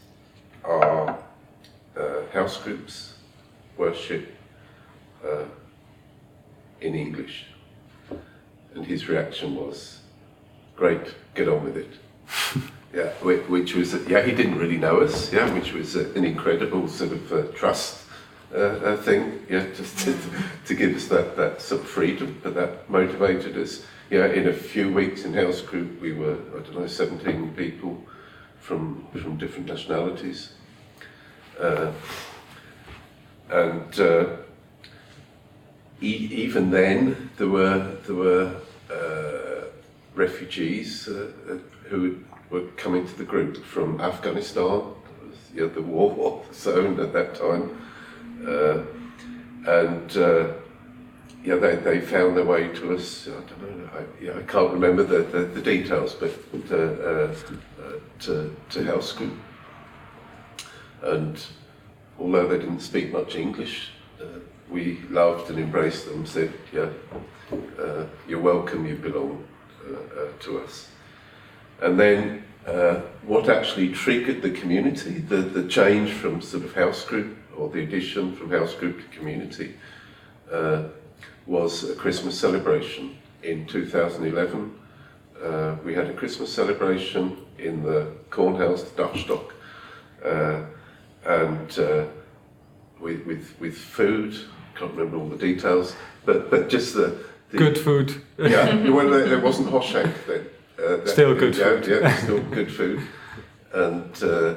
are 0.64 1.18
uh, 1.96 2.26
house 2.32 2.58
groups, 2.62 3.14
worship 3.78 4.36
uh, 5.24 5.44
in 6.82 6.94
English. 6.94 7.46
And 8.74 8.84
his 8.84 9.08
reaction 9.08 9.56
was, 9.56 10.00
great, 10.76 11.14
get 11.34 11.48
on 11.48 11.64
with 11.64 11.76
it. 11.78 11.92
yeah, 12.94 13.08
which 13.22 13.74
was 13.74 13.94
yeah 14.06 14.22
he 14.22 14.32
didn't 14.32 14.58
really 14.58 14.76
know 14.76 15.00
us, 15.00 15.32
yeah, 15.32 15.52
which 15.54 15.72
was 15.72 15.96
an 15.96 16.24
incredible 16.24 16.86
sort 16.86 17.12
of 17.12 17.32
uh, 17.32 17.42
trust 17.54 18.07
uh, 18.54 18.58
uh, 18.58 18.96
thing, 18.96 19.44
yeah, 19.50 19.66
just 19.74 19.98
to, 20.00 20.16
to 20.66 20.74
give 20.74 20.94
us 20.94 21.08
that 21.08 21.36
that 21.36 21.60
sort 21.60 21.82
of 21.82 21.88
freedom, 21.88 22.40
but 22.42 22.54
that 22.54 22.88
motivated 22.88 23.56
us. 23.56 23.84
Yeah, 24.10 24.26
in 24.26 24.48
a 24.48 24.54
few 24.54 24.90
weeks 24.90 25.24
in 25.24 25.34
House 25.34 25.60
Group, 25.60 26.00
we 26.00 26.12
were 26.12 26.38
I 26.56 26.60
don't 26.60 26.80
know 26.80 26.86
17 26.86 27.54
people 27.54 28.02
from 28.58 29.06
from 29.12 29.36
different 29.36 29.66
nationalities, 29.66 30.52
uh, 31.60 31.92
and 33.50 34.00
uh, 34.00 34.26
e- 36.00 36.30
even 36.30 36.70
then 36.70 37.30
there 37.36 37.48
were 37.48 37.96
there 38.06 38.16
were 38.16 38.56
uh, 38.90 39.66
refugees 40.14 41.08
who 41.90 42.18
were 42.50 42.62
coming 42.76 43.06
to 43.06 43.14
the 43.18 43.24
group 43.24 43.62
from 43.64 44.00
Afghanistan, 44.00 44.82
know, 45.60 45.68
the 45.68 45.82
war 45.82 46.44
zone 46.52 46.98
at 47.00 47.12
that 47.12 47.34
time, 47.34 47.78
uh, 48.46 48.82
and 49.66 50.16
uh, 50.16 50.52
yeah, 51.44 51.56
they, 51.56 51.76
they 51.76 52.00
found 52.00 52.36
their 52.36 52.44
way 52.44 52.68
to 52.68 52.94
us. 52.94 53.28
I 53.28 53.30
don't 53.30 53.78
know, 53.78 53.90
I, 53.94 54.24
yeah, 54.24 54.36
I 54.36 54.42
can't 54.42 54.72
remember 54.72 55.02
the, 55.02 55.22
the, 55.22 55.44
the 55.44 55.62
details, 55.62 56.14
but 56.14 56.32
uh, 56.70 56.76
uh, 56.76 57.34
to, 58.20 58.56
to 58.70 58.84
House 58.84 59.12
Group. 59.12 59.38
And 61.02 61.42
although 62.18 62.48
they 62.48 62.58
didn't 62.58 62.80
speak 62.80 63.12
much 63.12 63.36
English, 63.36 63.90
uh, 64.20 64.40
we 64.68 65.00
loved 65.10 65.50
and 65.50 65.58
embraced 65.58 66.06
them, 66.06 66.26
said, 66.26 66.52
yeah, 66.72 66.88
uh, 67.78 68.04
you're 68.26 68.40
welcome, 68.40 68.86
you 68.86 68.96
belong 68.96 69.44
to 70.40 70.58
us. 70.60 70.88
And 71.80 71.98
then 71.98 72.44
uh, 72.68 73.00
what 73.22 73.48
actually 73.48 73.92
triggered 73.92 74.42
the 74.42 74.50
community, 74.50 75.20
the, 75.20 75.36
the 75.36 75.66
change 75.68 76.12
from 76.12 76.42
sort 76.42 76.64
of 76.64 76.74
house 76.74 77.04
group 77.04 77.36
or 77.56 77.70
the 77.70 77.82
addition 77.82 78.34
from 78.36 78.50
house 78.50 78.74
group 78.74 79.00
to 79.00 79.16
community, 79.16 79.74
uh, 80.52 80.84
was 81.46 81.88
a 81.88 81.94
Christmas 81.94 82.38
celebration 82.38 83.16
in 83.42 83.66
2011. 83.66 84.78
Uh, 85.42 85.76
we 85.82 85.94
had 85.94 86.08
a 86.08 86.12
Christmas 86.12 86.52
celebration 86.52 87.38
in 87.58 87.82
the 87.82 88.12
Cornhouse, 88.30 88.82
the 88.82 89.02
Dutch 89.02 89.26
Dock, 89.26 89.54
uh, 90.24 90.62
and 91.24 91.78
uh, 91.78 92.04
with, 93.00 93.24
with, 93.24 93.54
with 93.58 93.76
food, 93.76 94.36
can't 94.74 94.92
remember 94.92 95.16
all 95.16 95.28
the 95.28 95.38
details, 95.38 95.96
but, 96.26 96.50
but 96.50 96.68
just 96.68 96.94
the, 96.94 97.18
the 97.50 97.58
Good 97.58 97.78
food. 97.78 98.22
yeah, 98.36 98.88
well, 98.90 99.08
there, 99.08 99.40
wasn't 99.40 99.68
Hoshank 99.68 100.14
then. 100.26 100.46
Uh, 100.88 101.04
still 101.04 101.34
good 101.34 101.54
yeah, 101.54 101.64
food. 101.64 101.86
Yeah, 101.86 102.16
still 102.22 102.42
good 102.44 102.72
food. 102.72 103.02
And 103.74 104.22
uh, 104.22 104.54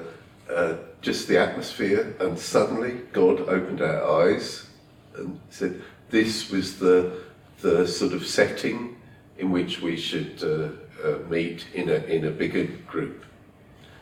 uh, 0.50 0.76
just 1.02 1.28
the 1.28 1.38
atmosphere, 1.38 2.16
and 2.22 2.40
suddenly 2.40 3.02
God 3.12 3.42
opened 3.42 3.82
our 3.82 4.24
eyes 4.24 4.68
and 5.16 5.40
said, 5.50 5.82
This 6.10 6.50
was 6.50 6.80
the, 6.80 7.20
the 7.60 7.86
sort 7.86 8.14
of 8.14 8.26
setting 8.26 8.96
in 9.38 9.52
which 9.52 9.82
we 9.82 9.98
should 9.98 10.42
uh, 10.42 10.70
uh, 11.06 11.18
meet 11.30 11.66
in 11.74 11.90
a, 11.90 11.96
in 11.96 12.26
a 12.26 12.32
bigger 12.32 12.66
group. 12.88 13.26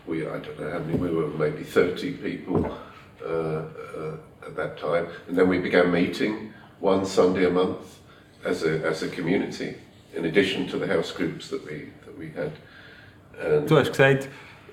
We, 0.06 0.28
I 0.28 0.38
don't 0.38 0.60
know 0.60 0.70
how 0.70 0.80
many, 0.80 0.98
we 0.98 1.10
were 1.10 1.30
maybe 1.30 1.64
30 1.64 2.14
people 2.14 2.78
uh, 3.26 3.64
at 4.46 4.56
that 4.56 4.78
time. 4.78 5.08
And 5.28 5.36
then 5.36 5.48
we 5.50 5.58
began 5.58 5.92
meeting 5.92 6.54
one 6.80 7.06
Sunday 7.06 7.46
a 7.46 7.50
month 7.50 8.00
as 8.46 8.64
a, 8.64 8.86
as 8.86 9.02
a 9.02 9.10
community, 9.10 9.76
in 10.14 10.26
addition 10.26 10.68
to 10.68 10.78
the 10.78 10.88
house 10.88 11.12
groups 11.12 11.50
that 11.50 11.66
we, 11.66 11.90
we 12.20 12.32
had. 12.36 12.52
And 13.42 13.70
Du 13.70 13.78
hast 13.78 13.92
gesagt, 13.92 14.28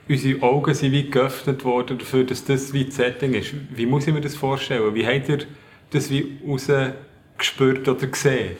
unsere 0.09 0.43
Augen 0.43 0.75
sind 0.75 0.93
wie 0.93 1.09
geöffnet 1.11 1.65
worden 1.65 1.99
dafür, 1.99 2.25
dass 2.25 2.45
das 2.45 2.73
wie 2.73 2.85
das 2.85 2.97
Setting 2.97 3.35
ist. 3.35 3.55
Wie 3.71 3.87
muss 3.87 4.07
ich 4.07 4.13
mir 4.13 4.21
das 4.21 4.37
vorstellen? 4.37 4.95
Wie 4.95 5.07
habt 5.07 5.29
ihr 5.29 5.39
das 5.91 6.11
wie 6.11 6.39
rausgespürt 6.47 7.89
oder 7.89 8.07
gesehen? 8.07 8.57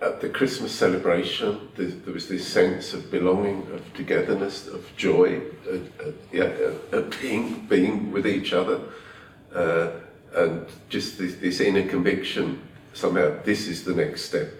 at 0.00 0.20
the 0.20 0.28
Christmas 0.28 0.70
celebration, 0.70 1.70
there, 1.76 2.12
was 2.12 2.28
this 2.28 2.46
sense 2.46 2.92
of 2.92 3.10
belonging, 3.10 3.66
of 3.72 3.80
togetherness, 3.94 4.68
of 4.68 4.94
joy, 4.98 5.40
uh, 5.66 5.76
uh, 5.76 6.10
yeah, 6.30 6.50
uh, 6.92 6.98
of 6.98 7.20
being, 7.22 7.64
being 7.70 8.12
with 8.12 8.26
each 8.26 8.52
other, 8.52 8.80
uh, 9.54 9.88
and 10.34 10.66
just 10.90 11.16
this, 11.16 11.36
this 11.36 11.60
inner 11.60 11.88
conviction 11.88 12.60
somehow 12.92 13.36
this 13.44 13.66
is 13.66 13.84
the 13.84 13.94
next 13.94 14.24
step 14.24 14.52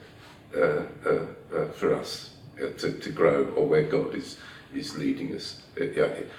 uh, 0.57 0.61
uh, 0.61 1.27
uh, 1.55 1.69
for 1.73 1.95
us 1.95 2.31
uh, 2.31 2.34
to, 2.57 2.93
to 2.93 3.11
grow 3.11 3.47
or 3.57 3.67
where 3.67 3.85
God 3.85 4.15
is, 4.15 4.39
is 4.75 4.97
leading 4.97 5.35
us. 5.35 5.63
It, 5.77 5.97
yeah, 5.97 6.05
it, 6.05 6.31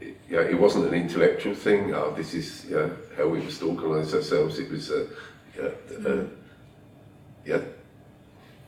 it, 0.00 0.16
yeah, 0.28 0.40
it 0.40 0.58
wasn't 0.58 0.86
an 0.86 0.94
intellectual 0.94 1.54
thing, 1.54 1.94
oh, 1.94 2.12
this 2.16 2.34
is 2.34 2.66
yeah, 2.68 2.88
how 3.16 3.28
we 3.28 3.40
must 3.40 3.62
organise 3.62 4.14
ourselves, 4.14 4.58
it 4.58 4.70
was, 4.70 4.90
uh, 4.90 5.06
yeah, 5.56 5.70
uh, 6.06 6.24
yeah, 7.46 7.60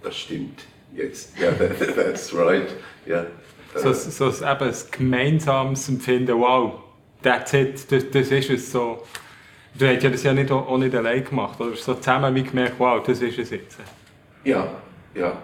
das 0.02 0.14
stimmt. 0.14 0.64
Jetzt, 0.94 1.36
ja, 1.38 1.50
that, 1.50 1.96
that's 1.96 2.32
right. 2.32 2.68
Ja. 3.04 3.26
So, 3.74 3.92
so 3.92 4.28
eben 4.28 4.68
ein 4.68 4.74
gemeinsames 4.92 5.88
Empfinden, 5.88 6.38
wow, 6.38 6.84
that's 7.22 7.52
it, 7.52 7.90
das, 7.90 8.08
das 8.10 8.30
ist 8.30 8.50
es 8.50 8.70
so. 8.70 9.04
Du 9.76 9.88
hast 9.88 10.04
ja 10.04 10.10
das 10.10 10.22
ja 10.22 10.32
nicht, 10.32 10.52
auch 10.52 10.78
nicht 10.78 10.94
allein 10.94 11.24
gemacht, 11.24 11.60
oder 11.60 11.74
so 11.74 11.94
zusammen 11.94 12.32
wie 12.36 12.44
gemerkt, 12.44 12.78
wow, 12.78 13.04
das 13.04 13.20
ist 13.20 13.38
es 13.40 13.50
jetzt. 13.50 13.76
Yeah, 14.46 14.68
yeah, 15.16 15.36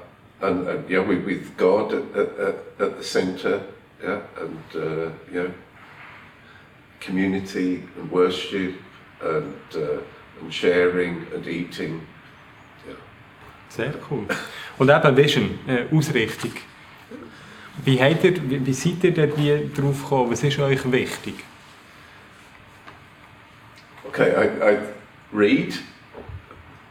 and, 0.43 0.69
and 0.69 0.89
yeah, 0.89 1.01
with, 1.01 1.25
with 1.25 1.57
God 1.57 1.93
at, 1.93 2.17
at, 2.17 2.57
at, 2.79 2.97
the 2.97 3.05
centre, 3.05 3.63
yeah, 4.03 4.21
and 4.39 4.63
uh, 4.75 5.11
yeah, 5.33 5.49
community 7.01 7.85
and 7.97 8.11
worship 8.11 8.75
and 9.23 9.55
uh, 9.75 10.01
and 10.41 10.53
sharing 10.53 11.27
and 11.35 11.47
eating. 11.47 12.07
Yeah. 12.87 12.95
Sehr 13.69 13.95
cool. 14.09 14.27
Und 14.79 14.89
eben 14.89 15.17
Vision, 15.17 15.59
äh, 15.67 15.85
Ausrichtung. 15.95 16.53
Wie, 17.85 18.01
habt 18.01 18.25
ihr, 18.25 18.51
wie, 18.51 18.67
wie 18.67 18.73
seid 18.73 19.05
ihr 19.05 19.13
dort 19.13 19.37
wie 19.39 19.71
drauf 19.75 20.03
gekommen? 20.03 20.33
Was 20.33 20.43
ist 20.43 20.59
euch 20.59 20.93
wichtig? 20.93 21.35
Okay, 24.09 24.33
I, 24.35 24.73
I 24.73 24.79
read 25.33 25.75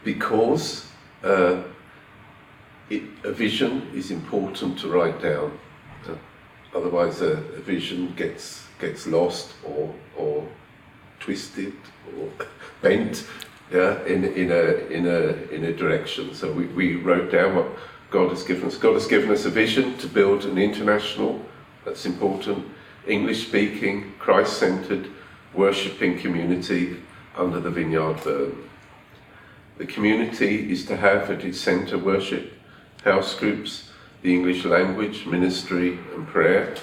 because 0.04 0.86
uh, 1.22 1.62
it, 2.90 3.02
a 3.24 3.32
vision 3.32 3.88
is 3.94 4.10
important 4.10 4.78
to 4.80 4.88
write 4.88 5.22
down. 5.22 5.58
Uh, 6.06 6.14
otherwise, 6.74 7.22
a, 7.22 7.32
a 7.32 7.60
vision 7.60 8.12
gets 8.16 8.66
gets 8.80 9.06
lost 9.06 9.54
or 9.64 9.94
or 10.16 10.46
twisted 11.20 11.74
or 12.18 12.28
bent, 12.82 13.26
yeah, 13.72 14.02
in 14.04 14.24
in 14.24 14.50
a 14.50 14.64
in 14.88 15.06
a 15.06 15.54
in 15.54 15.64
a 15.64 15.72
direction. 15.72 16.34
So 16.34 16.52
we, 16.52 16.66
we 16.66 16.96
wrote 16.96 17.30
down 17.30 17.54
what 17.54 17.68
God 18.10 18.30
has 18.30 18.42
given 18.42 18.66
us. 18.66 18.76
God 18.76 18.94
has 18.94 19.06
given 19.06 19.30
us 19.30 19.44
a 19.44 19.50
vision 19.50 19.96
to 19.98 20.08
build 20.08 20.44
an 20.44 20.58
international. 20.58 21.40
That's 21.84 22.04
important. 22.04 22.66
English-speaking, 23.06 24.14
Christ-centered, 24.18 25.08
worshipping 25.54 26.18
community 26.18 26.98
under 27.36 27.58
the 27.58 27.70
vineyard 27.70 28.22
burn. 28.22 28.68
The 29.78 29.86
community 29.86 30.70
is 30.70 30.84
to 30.86 30.96
have 30.96 31.30
at 31.30 31.42
its 31.42 31.58
centre 31.58 31.96
worship, 31.96 32.52
house 33.04 33.34
groups, 33.34 33.90
the 34.22 34.32
English 34.32 34.64
language, 34.64 35.26
ministry, 35.26 35.98
and 36.14 36.26
prayer. 36.26 36.76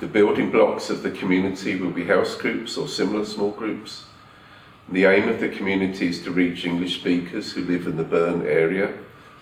The 0.00 0.06
building 0.06 0.50
blocks 0.50 0.90
of 0.90 1.02
the 1.02 1.10
community 1.10 1.76
will 1.76 1.90
be 1.90 2.04
house 2.04 2.36
groups 2.36 2.76
or 2.76 2.86
similar 2.86 3.24
small 3.24 3.50
groups. 3.50 4.04
The 4.90 5.06
aim 5.06 5.28
of 5.28 5.40
the 5.40 5.48
community 5.48 6.08
is 6.08 6.22
to 6.22 6.30
reach 6.30 6.64
English 6.64 7.00
speakers 7.00 7.52
who 7.52 7.62
live 7.62 7.86
in 7.86 7.96
the 7.96 8.04
Burn 8.04 8.46
area 8.46 8.92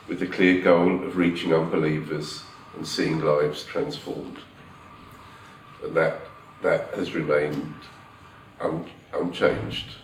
with 0.09 0.21
the 0.21 0.27
clear 0.27 0.63
goal 0.63 1.05
of 1.05 1.17
reaching 1.17 1.53
unbelievers 1.53 2.45
and 2.77 2.87
seeing 2.87 3.21
lives 3.21 3.65
transformed. 3.65 4.39
And 5.83 5.95
that, 5.97 6.21
that 6.63 6.95
has 6.95 7.15
remained 7.15 7.75
un, 8.61 8.89
unchanged 9.13 9.97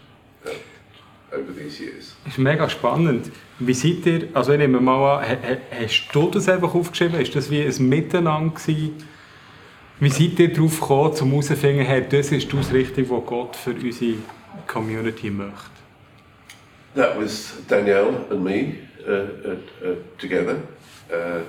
over 1.33 1.53
these 1.55 1.83
years. 1.83 2.15
Das 2.25 2.35
ist 2.35 2.39
mega 2.39 2.69
spannend. 2.69 3.31
Wie 3.59 3.75
seid 3.75 4.07
ihr, 4.07 4.29
also 4.35 4.53
ich 4.53 4.59
nehme 4.59 4.81
mal 4.81 5.19
an, 5.19 5.29
ha- 5.29 5.49
ha- 5.49 5.81
hast 5.83 6.09
du 6.13 6.31
das 6.31 6.49
einfach 6.49 6.75
aufgeschrieben? 6.75 7.21
Ist 7.21 7.35
das 7.37 7.51
wie 7.51 7.63
ein 7.63 7.89
Miteinander 7.89 8.55
gewesen? 8.55 8.95
Wie 10.01 10.09
seid 10.11 10.39
ihr 10.39 10.53
darauf 10.53 10.81
gekommen, 10.81 11.15
um 11.21 11.31
herauszufinden, 11.31 11.85
hey, 11.85 12.05
das 12.09 12.33
ist 12.33 12.51
die 12.51 12.57
Ausrichtung, 12.57 13.05
die 13.05 13.27
Gott 13.27 13.55
für 13.57 13.73
unsere 13.73 14.15
Community 14.67 15.31
möchte? 15.31 15.71
That 16.97 17.21
was 17.21 17.55
Danielle 17.69 18.25
and 18.31 18.43
me 18.43 18.75
uh, 19.07 19.13
uh, 19.13 19.53
uh, 19.87 19.97
together. 20.19 20.57
Uh, 21.13 21.43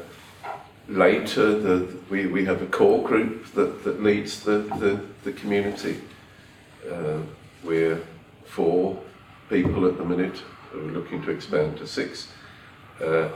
later, 0.87 1.59
the, 1.59 1.87
we, 2.09 2.27
we 2.27 2.45
have 2.45 2.61
a 2.61 2.65
core 2.67 3.01
group 3.07 3.45
that, 3.55 3.83
that 3.83 4.03
leads 4.03 4.43
the, 4.43 4.63
the, 4.79 4.99
the 5.23 5.31
community. 5.31 5.95
We're 7.63 7.99
four 8.45 8.97
people 9.51 9.85
at 9.85 9.97
the 9.97 10.05
minute. 10.05 10.41
We're 10.73 10.93
looking 10.93 11.21
to 11.25 11.31
expand 11.31 11.77
to 11.77 11.85
six. 11.85 12.29
Uh, 13.01 13.27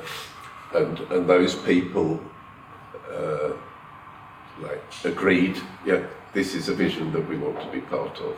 and, 0.74 1.00
and 1.12 1.28
those 1.28 1.56
people 1.56 2.20
uh, 3.12 3.52
like 4.62 4.82
agreed, 5.04 5.58
yeah, 5.86 6.02
this 6.34 6.56
is 6.56 6.70
a 6.70 6.74
vision 6.74 7.12
that 7.12 7.28
we 7.28 7.38
want 7.38 7.60
to 7.60 7.70
be 7.72 7.82
part 7.82 8.20
of. 8.22 8.36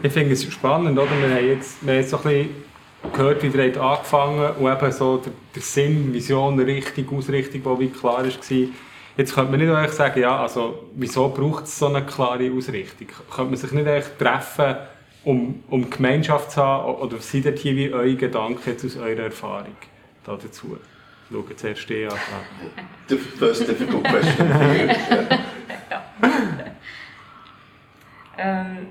Ich 0.00 0.12
finde 0.12 0.32
es 0.32 0.44
spannend, 0.52 0.96
oder? 0.96 1.10
Wir 1.10 1.34
haben 1.34 1.46
jetzt, 1.48 1.84
wir 1.84 1.92
haben 1.92 2.00
jetzt 2.00 2.10
so 2.10 2.18
ein 2.18 2.22
bisschen 2.22 2.64
gehört, 3.12 3.42
wie 3.42 3.48
ihr 3.48 3.82
angefangen 3.82 4.56
und 4.56 4.72
eben 4.72 4.92
so 4.92 5.16
der, 5.16 5.32
der 5.54 5.62
Sinn, 5.62 6.12
Vision, 6.12 6.60
Richtung, 6.60 7.18
Ausrichtung, 7.18 7.62
die 7.62 7.80
wie 7.80 7.90
klar 7.90 8.24
war. 8.24 8.68
Jetzt 9.16 9.34
könnte 9.34 9.50
man 9.50 9.58
nicht 9.58 9.72
eigentlich 9.72 9.92
sagen, 9.92 10.20
ja, 10.20 10.40
also 10.40 10.90
wieso 10.94 11.28
braucht 11.30 11.64
es 11.64 11.76
so 11.76 11.88
eine 11.88 12.06
klare 12.06 12.52
Ausrichtung? 12.56 13.08
Könnte 13.28 13.50
man 13.50 13.56
sich 13.56 13.72
nicht 13.72 13.88
eigentlich 13.88 14.16
treffen, 14.16 14.76
um, 15.28 15.62
um 15.68 15.90
Gemeinschaft 15.90 16.52
zu 16.52 16.62
haben? 16.62 16.94
Oder 16.94 17.18
sind 17.18 17.44
dort 17.44 17.58
hier 17.58 17.76
wie 17.76 17.92
eure 17.92 18.16
Gedanken 18.16 18.62
jetzt 18.64 18.84
aus 18.84 18.96
eurer 18.96 19.24
Erfahrung 19.24 19.76
da 20.24 20.36
dazu? 20.36 20.78
Schauen 21.30 21.56
zuerst 21.56 21.90
die 21.90 22.06
an. 22.06 22.14
The 23.08 23.16
first 23.16 23.68
difficult 23.68 24.04
question 24.04 24.48
for 24.48 24.74
you. 24.74 24.88
Ähm, 28.40 28.86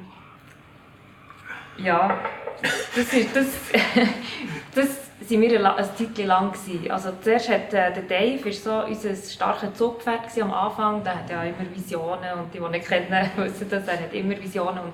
ja, 1.78 2.20
das 2.62 3.14
ist 3.14 3.34
das, 3.34 3.46
das 4.76 4.88
sind 5.22 5.40
wir 5.40 5.58
eine 5.58 5.96
Zeit 5.96 6.18
lang 6.18 6.52
gewesen. 6.52 6.92
Also 6.92 7.14
zuerst 7.22 7.48
hat 7.48 7.74
äh, 7.74 7.94
der 7.94 8.04
Dave 8.04 8.50
ist 8.50 8.62
so 8.62 8.84
unser 8.84 9.16
starker 9.16 9.74
Zugpferd 9.74 10.24
gewesen 10.24 10.44
am 10.44 10.54
Anfang. 10.54 11.02
Der 11.06 11.16
hat 11.16 11.30
ja 11.30 11.44
immer 11.44 11.66
Visionen 11.74 12.40
und 12.40 12.54
die, 12.54 12.60
die 12.60 12.78
ihn 12.78 12.84
kennen, 12.84 13.32
wissen 13.38 13.70
das. 13.70 13.88
Er 13.88 14.02
hat 14.02 14.14
immer 14.14 14.38
Visionen 14.38 14.80
und 14.80 14.94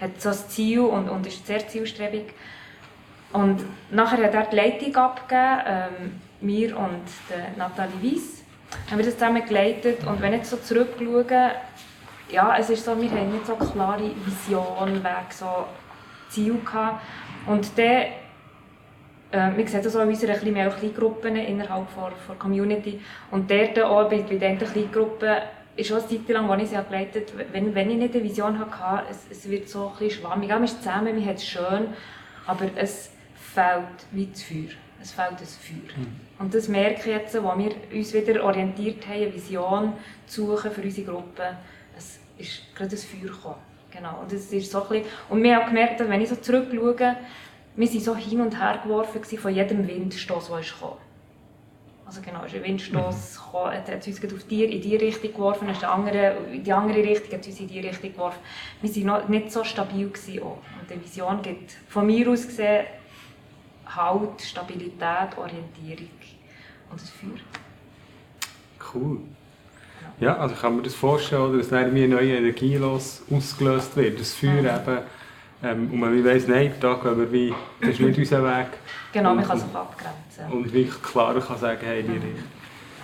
hat 0.00 0.20
so 0.20 0.30
ein 0.30 0.34
Ziel 0.48 0.80
und, 0.80 1.08
und 1.08 1.26
ist 1.26 1.46
sehr 1.46 1.66
zielstrebig. 1.66 2.34
Und 3.32 3.64
nachher 3.90 4.24
hat 4.24 4.34
er 4.34 4.46
die 4.46 4.56
Leitung 4.56 4.96
abgegeben, 4.96 5.60
ähm, 5.66 6.20
mir 6.40 6.76
und 6.78 7.02
der 7.30 7.56
Nathalie 7.56 8.02
Weiss. 8.02 8.42
Haben 8.90 8.98
wir 8.98 9.04
das 9.04 9.14
zusammen 9.14 9.44
geleitet 9.44 10.04
und 10.06 10.20
wenn 10.20 10.32
ich 10.32 10.40
jetzt 10.40 10.50
so 10.50 10.56
zurückschaue, 10.56 11.52
ja, 12.30 12.56
es 12.58 12.70
ist 12.70 12.84
so, 12.84 13.00
wir 13.00 13.10
haben 13.10 13.32
nicht 13.32 13.46
so 13.46 13.56
eine 13.56 13.66
klare 13.66 14.10
Vision, 14.24 15.02
Weg, 15.04 15.32
so 15.32 15.66
Ziel 16.28 16.58
gehabt. 16.64 17.02
Und 17.46 17.66
dann, 17.78 17.86
äh, 19.30 19.56
wir 19.56 19.68
sehen 19.68 19.82
das 19.82 19.94
auch 19.94 20.02
in 20.02 20.08
unseren 20.08 20.36
kleinen, 20.36 20.70
Kleingruppen 20.70 21.36
innerhalb 21.36 21.86
der, 21.94 22.12
der 22.28 22.36
Community. 22.36 23.00
Und 23.30 23.50
dort 23.50 23.78
auch 23.80 24.08
bei, 24.08 24.22
bei 24.22 24.36
diesen 24.36 24.58
Kleingruppen 24.58 25.36
ist 25.76 25.88
schon 25.88 25.98
eine 25.98 26.08
Zeit 26.08 26.28
lang, 26.28 26.50
als 26.50 26.62
ich 26.62 26.68
sie 26.70 26.76
geleitet 26.76 27.32
habe, 27.32 27.46
wenn, 27.52 27.74
wenn 27.74 27.90
ich 27.90 27.96
nicht 27.96 28.14
eine 28.14 28.24
Vision 28.24 28.58
hatte, 28.58 29.04
es, 29.10 29.26
es 29.30 29.48
wird 29.48 29.68
so 29.68 29.88
ein 29.88 29.98
bisschen 29.98 30.22
schwammig. 30.22 30.48
Wir 30.48 30.66
sind 30.66 30.82
zusammen, 30.82 31.16
wir 31.16 31.26
haben 31.26 31.34
es 31.34 31.46
schön, 31.46 31.88
aber 32.46 32.66
es 32.76 33.10
fehlt 33.34 34.06
wie 34.12 34.26
das 34.26 34.42
Feuer. 34.42 34.76
Es 35.00 35.12
fehlt 35.12 35.40
das 35.40 35.56
Feuer. 35.56 36.04
Und 36.38 36.54
das 36.54 36.68
merke 36.68 37.00
ich 37.00 37.06
jetzt, 37.06 37.42
wo 37.42 37.56
wir 37.56 37.72
uns 37.94 38.12
wieder 38.12 38.42
orientiert 38.42 39.06
haben, 39.06 39.22
eine 39.22 39.34
Vision 39.34 39.92
zu 40.26 40.46
suchen 40.46 40.70
für 40.70 40.82
unsere 40.82 41.12
Gruppe. 41.12 41.56
Es 41.96 42.18
ist 42.38 42.74
gerade 42.74 42.90
das 42.90 43.04
Feuer 43.04 43.30
gekommen. 43.30 43.56
Genau. 43.90 44.20
Und, 44.20 44.32
es 44.32 44.52
ist 44.52 44.70
so 44.70 44.82
ein 44.82 44.88
bisschen, 44.88 45.04
und 45.28 45.42
wir 45.42 45.56
haben 45.56 45.62
auch 45.62 45.68
gemerkt, 45.68 46.00
dass 46.00 46.08
wenn 46.08 46.20
ich 46.20 46.28
so 46.28 46.36
zurückschaue, 46.36 46.96
wir 46.98 47.88
waren 47.88 48.00
so 48.00 48.16
hin 48.16 48.40
und 48.40 48.58
her 48.58 48.80
geworfen 48.82 49.22
von 49.38 49.54
jedem 49.54 49.86
Windstoß, 49.86 50.48
der 50.48 50.60
ist 50.60 50.72
gekommen. 50.74 51.05
Also 52.06 52.20
genau, 52.20 52.44
ist 52.44 52.54
ein 52.54 52.62
Windstoß 52.62 53.40
mhm. 53.52 53.58
hat, 53.58 53.90
hat 53.90 54.06
uns 54.06 54.24
auf 54.24 54.44
die, 54.44 54.64
in 54.64 54.80
die 54.80 54.94
Richtung 54.94 55.32
geworfen, 55.32 55.68
ist 55.68 55.82
andere, 55.82 56.36
in 56.52 56.62
die 56.62 56.72
andere 56.72 56.98
Richtung 56.98 57.32
hat 57.32 57.44
uns 57.44 57.58
in 57.58 57.66
die 57.66 57.80
Richtung 57.80 58.12
geworfen. 58.12 58.38
Wir 58.80 59.06
waren 59.06 59.28
nicht 59.28 59.50
so 59.50 59.64
stabil. 59.64 60.08
Gewesen 60.08 60.42
auch. 60.42 60.58
Und 60.80 60.88
die 60.88 61.02
Vision 61.02 61.42
gibt 61.42 61.72
von 61.88 62.06
mir 62.06 62.28
aus 62.30 62.46
gesehen 62.46 62.86
Halt, 63.86 64.42
Stabilität, 64.42 65.36
Orientierung 65.36 66.10
und 66.90 67.00
das 67.00 67.10
Feuer. 67.10 67.30
Cool. 68.92 69.20
Ja, 70.20 70.36
also 70.38 70.54
kann 70.54 70.74
man 70.74 70.84
das 70.84 70.94
vorstellen, 70.94 71.56
dass 71.56 71.68
dann 71.68 71.86
eine 71.86 72.08
neue 72.08 72.36
Energie 72.36 72.76
los 72.76 73.22
ausgelöst 73.30 73.96
wird, 73.96 74.18
das 74.18 74.34
Feuer 74.34 74.62
mhm. 74.62 74.66
eben, 74.66 74.98
ähm, 75.66 75.90
und 75.90 75.98
man 75.98 76.24
weiss, 76.24 76.46
nein, 76.46 76.74
da 76.80 76.94
gehen 76.94 77.18
wir 77.18 77.32
wie, 77.32 77.54
das 77.80 77.90
ist 77.90 78.00
nicht 78.00 78.18
unser 78.18 78.44
Weg. 78.44 78.68
Genau, 79.12 79.34
man 79.34 79.44
kann 79.44 79.58
sich 79.58 79.74
abgrenzen. 79.74 80.52
Und 80.52 80.72
wirklich 80.72 81.02
klarer 81.02 81.40
kann 81.40 81.58
sagen, 81.58 81.80
hey, 81.84 82.02
die 82.02 82.08
mhm. 82.08 82.14
Richtung. 82.14 82.44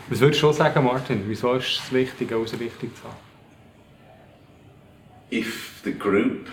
Was 0.09 0.21
würdest 0.21 0.42
du 0.42 0.47
schon 0.47 0.54
sagen, 0.54 0.85
Martin, 0.85 1.23
wieso 1.26 1.54
ist 1.54 1.81
es 1.85 1.92
wichtig, 1.92 2.31
eine 2.31 2.40
Ausrichtung 2.40 2.95
zu 2.95 3.04
haben? 3.04 3.16
If 5.31 5.81
the 5.85 5.92
group, 5.92 6.49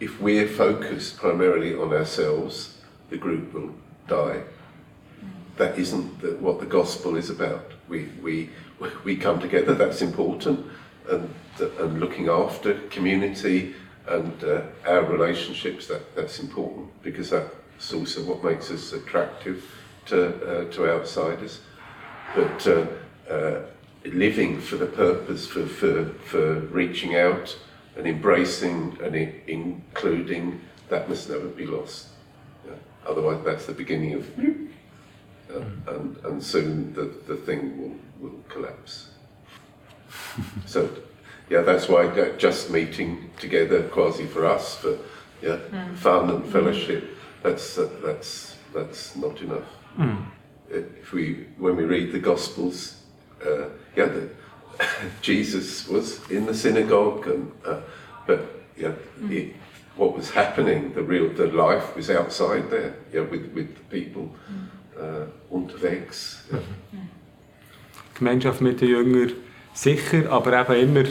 if 0.00 0.20
we're 0.20 0.46
focused 0.46 1.18
primarily 1.18 1.74
on 1.74 1.92
ourselves, 1.92 2.78
the 3.10 3.16
group 3.16 3.52
will 3.54 3.70
die. 4.06 4.42
That 5.56 5.78
isn't 5.78 6.20
the, 6.20 6.36
what 6.40 6.60
the 6.60 6.66
gospel 6.66 7.16
is 7.16 7.30
about. 7.30 7.72
We, 7.88 8.08
we, 8.22 8.50
we 9.04 9.16
come 9.16 9.40
together, 9.40 9.74
that's 9.74 10.02
important, 10.02 10.60
and, 11.10 11.28
and 11.78 11.98
looking 11.98 12.28
after 12.28 12.74
community 12.90 13.74
and 14.10 14.44
uh, 14.44 14.62
our 14.86 15.04
relationships, 15.04 15.86
that, 15.86 16.14
that's 16.14 16.40
important 16.40 16.90
because 17.02 17.30
that's 17.30 17.94
also 17.94 18.22
what 18.24 18.42
makes 18.44 18.70
us 18.70 18.92
attractive 18.92 19.64
to, 20.06 20.26
uh, 20.26 20.70
to 20.72 20.90
outsiders. 20.90 21.60
But 22.34 22.66
uh, 22.66 22.86
uh 23.28 23.62
living 24.04 24.60
for 24.60 24.76
the 24.76 24.86
purpose, 24.86 25.46
for, 25.46 25.66
for, 25.66 26.06
for 26.24 26.54
reaching 26.72 27.16
out 27.16 27.56
and 27.96 28.06
embracing 28.06 28.96
and 29.02 29.14
including, 29.46 30.60
that 30.88 31.08
must 31.08 31.28
never 31.28 31.48
be 31.48 31.66
lost. 31.66 32.08
Otherwise, 33.06 33.44
that's 33.44 33.66
the 33.66 33.72
beginning 33.72 34.14
of, 34.14 34.38
uh, 34.38 35.60
and, 35.88 36.16
and 36.24 36.42
soon 36.42 36.92
the, 36.94 37.12
the 37.26 37.36
thing 37.36 37.78
will, 37.78 37.96
will 38.30 38.38
collapse. 38.48 39.10
so, 40.66 40.88
yeah, 41.50 41.62
that's 41.62 41.88
why 41.88 42.30
just 42.38 42.70
meeting 42.70 43.30
together, 43.38 43.82
quasi 43.82 44.26
for 44.26 44.46
us, 44.46 44.76
for 44.76 44.96
yeah, 45.42 45.58
mm. 45.70 45.96
fun 45.96 46.30
and 46.30 46.46
fellowship, 46.46 47.04
that's 47.42 47.76
uh, 47.76 47.88
that's 48.04 48.56
that's 48.72 49.16
not 49.16 49.42
enough. 49.42 49.68
Mm. 49.98 50.24
If 50.70 51.12
we, 51.12 51.46
when 51.58 51.76
we 51.76 51.82
read 51.82 52.12
the 52.12 52.20
Gospels, 52.20 53.02
uh, 53.44 53.70
yeah, 53.96 54.06
the, 54.06 54.30
Jesus 55.22 55.88
was 55.88 56.20
in 56.30 56.46
the 56.46 56.54
synagogue, 56.54 57.26
and 57.26 57.52
uh, 57.66 57.80
but 58.26 58.40
yeah, 58.76 58.92
mm 59.20 59.52
what 59.96 60.16
was 60.16 60.30
happening, 60.30 60.94
the 60.94 61.02
real, 61.02 61.28
the 61.34 61.46
life 61.46 61.94
was 61.94 62.08
outside 62.08 62.70
there, 62.70 62.94
yeah, 63.12 63.20
with, 63.20 63.52
with 63.52 63.76
the 63.76 64.00
people 64.00 64.30
uh, 64.98 65.26
unterwegs. 65.50 66.42
Ja. 66.50 66.58
Gemeinschaft 68.14 68.60
mit 68.60 68.80
den 68.80 68.88
Jüngern 68.88 69.32
sicher, 69.74 70.30
aber 70.30 70.52
eben 70.52 70.88
immer 70.88 71.04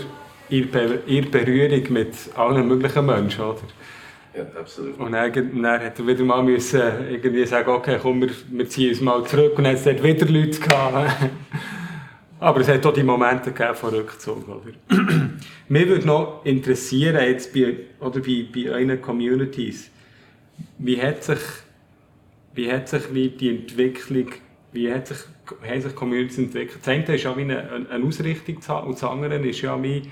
in, 0.50 0.70
Be 0.70 1.00
in 1.06 1.30
Berührung 1.30 1.94
mit 1.94 2.14
allen 2.36 2.68
möglichen 2.68 3.06
Menschen, 3.06 3.44
oder? 3.44 3.62
Ja, 4.36 4.44
absolut. 4.60 4.98
Und 5.00 5.12
dann, 5.12 5.34
dann 5.34 5.82
hat 5.82 6.00
er 6.00 6.08
wieder 6.08 6.24
mal 6.24 6.44
müssen 6.44 6.82
irgendwie 7.10 7.46
sagen, 7.46 7.70
okay, 7.70 7.98
komm, 8.02 8.22
wir, 8.22 8.30
wir 8.52 8.70
ziehen 8.70 8.90
uns 8.90 9.02
mal 9.02 9.24
zurück 9.26 9.58
und 9.58 9.64
dann 9.64 9.76
hat 9.76 9.86
es 9.86 10.04
wieder 10.04 10.28
Leute 10.28 10.60
gehabt. 10.60 11.12
Aber 12.40 12.62
es 12.62 12.70
hat 12.70 12.86
auch 12.86 12.94
die 12.94 13.04
Momente 13.04 13.52
gegeben 13.52 13.76
von 13.76 13.90
Rückzug. 13.90 14.48
Oder? 14.48 14.72
Mich 15.68 15.88
würde 15.88 16.08
noch 16.08 16.46
interessieren, 16.46 17.20
jetzt 17.22 17.54
bei, 17.54 17.76
oder 18.00 18.22
bei, 18.22 18.46
bei 18.54 18.70
euren 18.70 19.02
Communities, 19.02 19.90
wie 20.78 21.02
hat 21.02 21.24
sich, 21.24 21.40
wie 22.54 22.72
hat 22.72 22.88
sich 22.88 23.14
wie 23.14 23.30
die 23.30 23.50
Entwicklung, 23.50 24.28
wie 24.72 24.92
hat 24.92 25.08
sich, 25.08 25.18
haben 25.68 25.82
sich 25.82 25.96
Communities 25.96 26.38
entwickelt? 26.38 26.80
Das 26.82 26.88
eine 26.88 27.16
ist 27.16 27.24
ja 27.24 27.36
wie 27.36 27.42
eine, 27.42 27.88
eine 27.90 28.06
Ausrichtung 28.06 28.56
und 28.56 28.94
das 28.94 29.04
andere 29.04 29.36
ist 29.36 29.62
ja 29.62 29.82
wie 29.82 30.04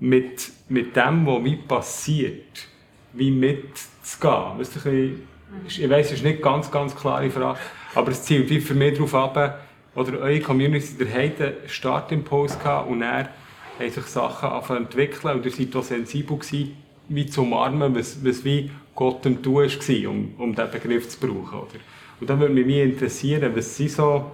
mit, 0.00 0.50
mit 0.68 0.94
dem, 0.94 1.26
was 1.26 1.44
wie 1.44 1.56
passiert, 1.56 2.68
wie 3.12 3.30
mitzugehen. 3.30 5.22
Ich 5.66 5.88
weiß, 5.88 6.06
es 6.06 6.12
ist 6.12 6.24
nicht 6.24 6.42
ganz, 6.42 6.70
ganz 6.70 6.94
klare 6.94 7.30
Frage, 7.30 7.58
aber 7.94 8.10
es 8.10 8.22
zielt 8.22 8.50
wie 8.50 8.60
für 8.60 8.74
mich 8.74 8.94
darauf 8.94 9.14
ab, 9.14 9.60
oder 9.94 10.18
eure 10.18 10.40
Community, 10.40 10.98
der 10.98 11.08
hat 11.08 11.40
einen 11.40 11.54
Startimpuls 11.66 12.58
gehabt 12.58 12.90
und 12.90 13.00
er 13.00 13.30
haben 13.78 13.90
sich 13.90 14.04
Sachen 14.04 14.76
entwickeln 14.76 15.36
und 15.36 15.46
ihr 15.46 15.52
seid 15.52 15.74
auch 15.74 15.82
sensibel 15.82 16.36
gewesen, 16.36 16.76
wie 17.08 17.26
zu 17.26 17.42
umarmen, 17.42 17.94
was, 17.94 18.22
was 18.22 18.44
wie 18.44 18.70
Gott 18.94 19.24
im 19.24 19.42
Tun 19.42 19.64
war, 19.64 20.10
um, 20.10 20.34
um 20.38 20.54
diesen 20.54 20.70
Begriff 20.70 21.08
zu 21.08 21.18
brauchen. 21.18 21.58
Oder? 21.60 21.80
Und 22.20 22.30
dann 22.30 22.40
würde 22.40 22.54
mich 22.54 22.76
interessieren, 22.76 23.52
was 23.54 23.76
sind 23.76 23.90
so, 23.90 24.30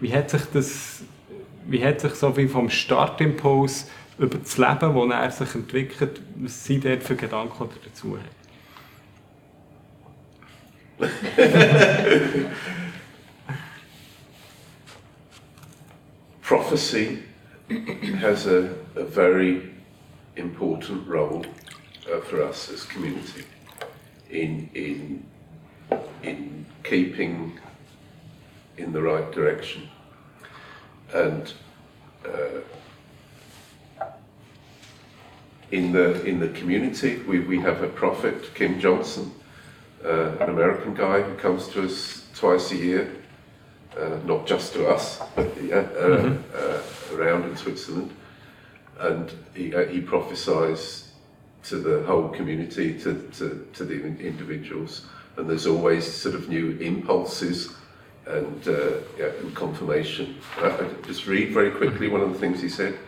wie 0.00 0.12
hat 0.12 0.30
sich 0.30 0.42
das, 0.52 1.02
wie 1.66 1.84
hat 1.84 2.00
sich 2.00 2.14
so 2.14 2.36
wie 2.36 2.48
vom 2.48 2.68
Startimpuls 2.68 3.88
über 4.18 4.38
das 4.38 4.56
Leben, 4.56 5.10
das 5.10 5.40
er 5.40 5.46
sich 5.46 5.54
entwickelt, 5.54 6.20
was 6.36 6.64
sind 6.64 6.84
dort 6.84 7.02
für 7.02 7.16
Gedanken, 7.16 7.68
dazu 7.84 8.18
hat? 8.18 8.24
prophecy 16.46 17.24
has 18.20 18.46
a, 18.46 18.72
a, 18.94 19.02
very 19.02 19.68
important 20.36 21.04
role 21.08 21.44
uh, 22.08 22.20
for 22.20 22.40
us 22.40 22.70
as 22.70 22.84
community 22.84 23.44
in, 24.30 24.70
in, 24.72 25.26
in 26.22 26.64
keeping 26.84 27.58
in 28.76 28.92
the 28.92 29.02
right 29.02 29.32
direction. 29.32 29.88
And 31.12 31.52
uh, 32.24 32.60
in 35.70 35.92
the 35.92 36.24
in 36.24 36.40
the 36.40 36.48
community, 36.48 37.16
we, 37.28 37.40
we 37.40 37.60
have 37.60 37.82
a 37.82 37.88
prophet, 37.88 38.54
Kim 38.54 38.78
Johnson, 38.78 39.32
uh, 40.04 40.36
an 40.40 40.50
American 40.50 40.94
guy 40.94 41.22
who 41.22 41.34
comes 41.34 41.68
to 41.68 41.84
us 41.84 42.26
twice 42.34 42.70
a 42.72 42.76
year 42.76 43.10
uh, 43.98 44.18
not 44.24 44.46
just 44.46 44.72
to 44.74 44.88
us, 44.88 45.20
but 45.34 45.50
yeah, 45.62 45.76
uh, 45.76 46.18
mm-hmm. 46.18 47.14
uh, 47.14 47.16
around 47.16 47.44
in 47.44 47.56
Switzerland. 47.56 48.12
And 48.98 49.32
he, 49.54 49.74
uh, 49.74 49.86
he 49.86 50.00
prophesies 50.00 51.12
to 51.64 51.76
the 51.76 52.02
whole 52.04 52.28
community, 52.28 52.98
to, 53.00 53.28
to, 53.34 53.66
to 53.72 53.84
the 53.84 54.04
individuals. 54.04 55.06
And 55.36 55.48
there's 55.48 55.66
always 55.66 56.10
sort 56.10 56.34
of 56.34 56.48
new 56.48 56.78
impulses 56.78 57.74
and, 58.26 58.68
uh, 58.68 58.98
yeah, 59.18 59.26
and 59.40 59.54
confirmation. 59.54 60.36
I, 60.58 60.68
I 60.68 60.88
just 61.06 61.26
read 61.26 61.52
very 61.52 61.70
quickly 61.70 62.08
one 62.08 62.20
of 62.20 62.32
the 62.32 62.38
things 62.38 62.60
he 62.60 62.68
said. 62.68 62.98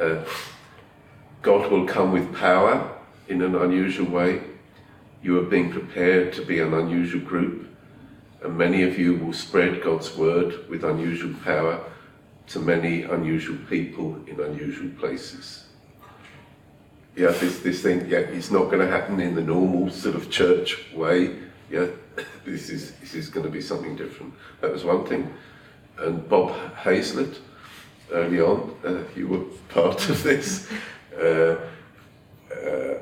Uh, 0.00 0.24
God 1.42 1.70
will 1.70 1.86
come 1.86 2.12
with 2.12 2.34
power 2.34 2.96
in 3.28 3.42
an 3.42 3.54
unusual 3.54 4.06
way. 4.06 4.42
You 5.22 5.38
are 5.38 5.44
being 5.44 5.70
prepared 5.70 6.32
to 6.34 6.42
be 6.42 6.60
an 6.60 6.72
unusual 6.72 7.20
group 7.20 7.62
and 8.42 8.56
many 8.56 8.82
of 8.82 8.98
you 8.98 9.14
will 9.14 9.32
spread 9.32 9.82
God's 9.82 10.16
word 10.16 10.68
with 10.68 10.84
unusual 10.84 11.34
power 11.44 11.80
to 12.48 12.58
many 12.58 13.02
unusual 13.02 13.56
people 13.68 14.18
in 14.26 14.40
unusual 14.40 14.90
places. 14.98 15.64
Yeah, 17.14 17.28
this, 17.28 17.60
this 17.60 17.82
thing, 17.82 18.08
yeah, 18.08 18.18
it's 18.18 18.50
not 18.50 18.64
going 18.64 18.80
to 18.80 18.88
happen 18.88 19.20
in 19.20 19.34
the 19.34 19.42
normal 19.42 19.90
sort 19.90 20.16
of 20.16 20.30
church 20.30 20.92
way. 20.92 21.36
Yeah, 21.70 21.86
this 22.44 22.68
is, 22.68 22.92
this 22.92 23.14
is 23.14 23.28
going 23.28 23.46
to 23.46 23.52
be 23.52 23.60
something 23.60 23.96
different. 23.96 24.34
That 24.60 24.72
was 24.72 24.84
one 24.84 25.06
thing. 25.06 25.32
And 25.98 26.28
Bob 26.28 26.56
Hazlett, 26.74 27.38
early 28.10 28.40
on, 28.40 28.74
uh, 28.84 29.02
you 29.14 29.28
were 29.28 29.44
part 29.68 30.08
of 30.08 30.22
this. 30.22 30.68
Uh, 31.18 31.56
uh, 32.54 32.94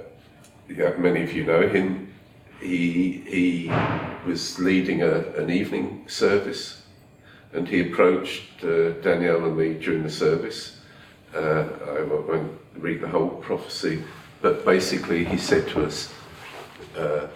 yeah, 0.68 0.96
many 0.99 1.23
of 1.23 1.33
you 1.33 1.44
know 1.44 1.68
him 1.68 2.12
he, 2.61 3.23
he 3.27 3.73
was 4.27 4.59
leading 4.59 5.03
a, 5.03 5.20
an 5.37 5.51
evening 5.51 6.05
service 6.07 6.83
and 7.53 7.66
he 7.66 7.81
approached 7.81 8.62
uh, 8.62 8.90
Danielle 9.01 9.44
and 9.44 9.57
me 9.57 9.75
during 9.75 10.03
the 10.03 10.11
service. 10.11 10.81
Uh, 11.35 11.64
I 11.87 12.03
won't 12.03 12.53
read 12.77 13.01
the 13.01 13.09
whole 13.09 13.31
prophecy, 13.31 14.05
but 14.40 14.64
basically 14.64 15.25
he 15.25 15.37
said 15.37 15.68
to 15.68 15.85
us, 15.85 16.12
uh, 16.96 17.27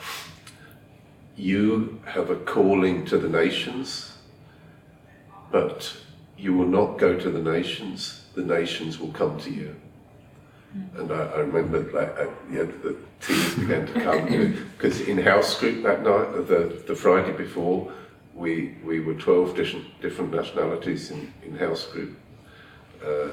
You 1.36 2.00
have 2.04 2.30
a 2.30 2.36
calling 2.36 3.04
to 3.06 3.18
the 3.18 3.28
nations, 3.28 4.18
but 5.50 5.96
you 6.36 6.54
will 6.54 6.66
not 6.66 6.98
go 6.98 7.18
to 7.18 7.30
the 7.30 7.42
nations, 7.42 8.24
the 8.34 8.44
nations 8.44 8.98
will 8.98 9.12
come 9.12 9.38
to 9.40 9.50
you. 9.50 9.74
And 10.96 11.12
I, 11.12 11.26
I 11.26 11.38
remember 11.38 11.80
like, 11.92 12.18
uh, 12.18 12.30
yeah, 12.50 12.64
the 12.64 12.96
tears 13.20 13.54
began 13.54 13.86
to 13.86 13.92
come 13.92 14.66
because 14.76 15.00
in 15.02 15.18
house 15.18 15.58
group 15.58 15.84
that 15.84 16.02
night, 16.02 16.48
the, 16.48 16.82
the 16.86 16.96
Friday 16.96 17.32
before, 17.32 17.92
we, 18.34 18.76
we 18.84 18.98
were 18.98 19.14
12 19.14 19.54
different, 19.54 20.00
different 20.00 20.34
nationalities 20.34 21.12
in, 21.12 21.32
in 21.44 21.56
house 21.56 21.86
group. 21.86 22.18
Uh, 23.04 23.28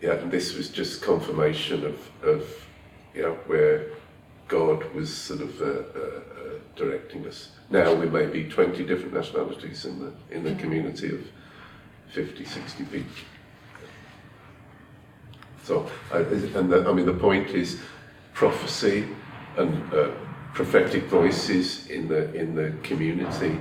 yeah, 0.00 0.14
and 0.14 0.30
this 0.30 0.56
was 0.56 0.68
just 0.68 1.02
confirmation 1.02 1.86
of, 1.86 2.10
of 2.22 2.66
you 3.14 3.22
know, 3.22 3.34
where 3.46 3.86
God 4.48 4.92
was 4.92 5.14
sort 5.16 5.40
of 5.40 5.60
uh, 5.60 5.64
uh, 5.64 5.68
uh, 5.68 6.58
directing 6.74 7.26
us. 7.26 7.50
Now 7.70 7.94
we 7.94 8.06
may 8.06 8.26
be 8.26 8.48
20 8.48 8.84
different 8.84 9.14
nationalities 9.14 9.84
in 9.84 10.00
the, 10.00 10.12
in 10.30 10.44
the 10.44 10.54
community 10.56 11.14
of 11.14 11.20
50, 12.08 12.44
60 12.44 12.84
people. 12.84 13.10
So, 15.66 15.84
I, 16.12 16.18
and 16.18 16.70
the, 16.70 16.88
I 16.88 16.92
mean, 16.92 17.06
the 17.06 17.12
point 17.12 17.48
is 17.48 17.80
prophecy 18.34 19.08
and 19.56 19.92
uh, 19.92 20.10
prophetic 20.54 21.06
voices 21.06 21.88
in 21.88 22.06
the 22.06 22.32
in 22.34 22.54
the 22.54 22.72
community 22.84 23.58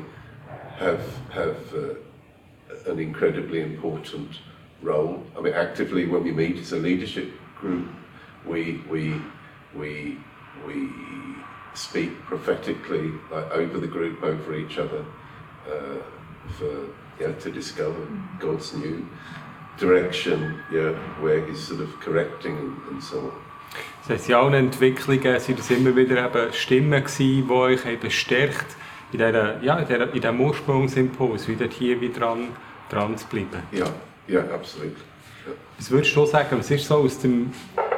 have 0.76 1.02
have 1.32 1.58
uh, 1.74 2.92
an 2.92 3.00
incredibly 3.00 3.62
important 3.62 4.38
role. 4.84 5.24
I 5.36 5.42
mean, 5.42 5.54
actively 5.54 6.06
when 6.06 6.24
we 6.24 6.32
meet 6.32 6.60
as 6.60 6.74
a 6.74 6.78
leadership 6.78 7.32
group, 7.60 7.90
we 8.46 8.84
we 8.88 9.20
we 9.74 10.20
we 10.68 10.88
speak 11.74 12.14
prophetically 12.22 13.14
like, 13.32 13.50
over 13.50 13.80
the 13.80 13.88
group, 13.88 14.22
over 14.22 14.54
each 14.54 14.78
other, 14.78 15.04
uh, 15.68 15.98
for 16.50 16.88
yeah, 17.20 17.32
to 17.32 17.52
discover 17.52 18.08
God's 18.40 18.76
new 18.76 19.10
direction, 19.80 20.60
yeah, 20.72 20.94
where 21.22 21.46
He's 21.46 21.68
sort 21.68 21.82
of 21.82 22.00
correcting 22.00 22.58
and, 22.92 23.02
so 23.02 23.18
on. 23.18 23.32
Das 24.08 24.10
heisst, 24.10 24.30
in 24.30 24.36
allen 24.36 24.54
Entwicklungen 24.54 25.40
sind 25.40 25.60
es 25.60 25.70
immer 25.72 25.96
wieder 25.96 26.26
eben 26.26 26.54
Stimmen 26.54 27.04
gewesen, 27.04 27.48
die 27.48 27.54
euch 27.54 27.86
eben 27.86 28.12
stärkt, 28.12 28.78
in, 29.12 29.20
dieser, 29.20 29.62
ja, 29.64 29.80
in, 29.80 29.88
dieser, 29.88 30.14
in 30.14 30.22
diesem 30.22 30.42
Ursprungsimpuls 30.42 31.48
wieder 31.48 31.68
hier 31.68 32.00
wieder 32.00 32.20
dran, 32.20 32.50
dran 32.90 33.18
zu 33.18 33.28
bleiben. 33.28 33.64
Ja, 33.72 33.88
ja, 34.28 34.42
absolut. 34.54 34.96
Ja. 35.46 35.54
Was 35.78 35.92
würdest 35.92 36.16
du 36.16 36.26
sagen, 36.26 36.58
was 36.60 36.72
ist 36.72 36.88
so 36.88 36.96
aus, 36.96 37.20
dem, 37.20 37.52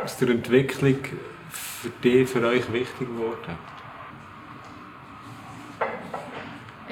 aus 0.03 0.17
der 0.17 0.29
Entwicklung 0.29 0.97
für 1.49 1.89
dich, 2.03 2.29
für 2.29 2.45
euch 2.45 2.71
wichtig 2.71 3.07
geworden? 3.07 3.57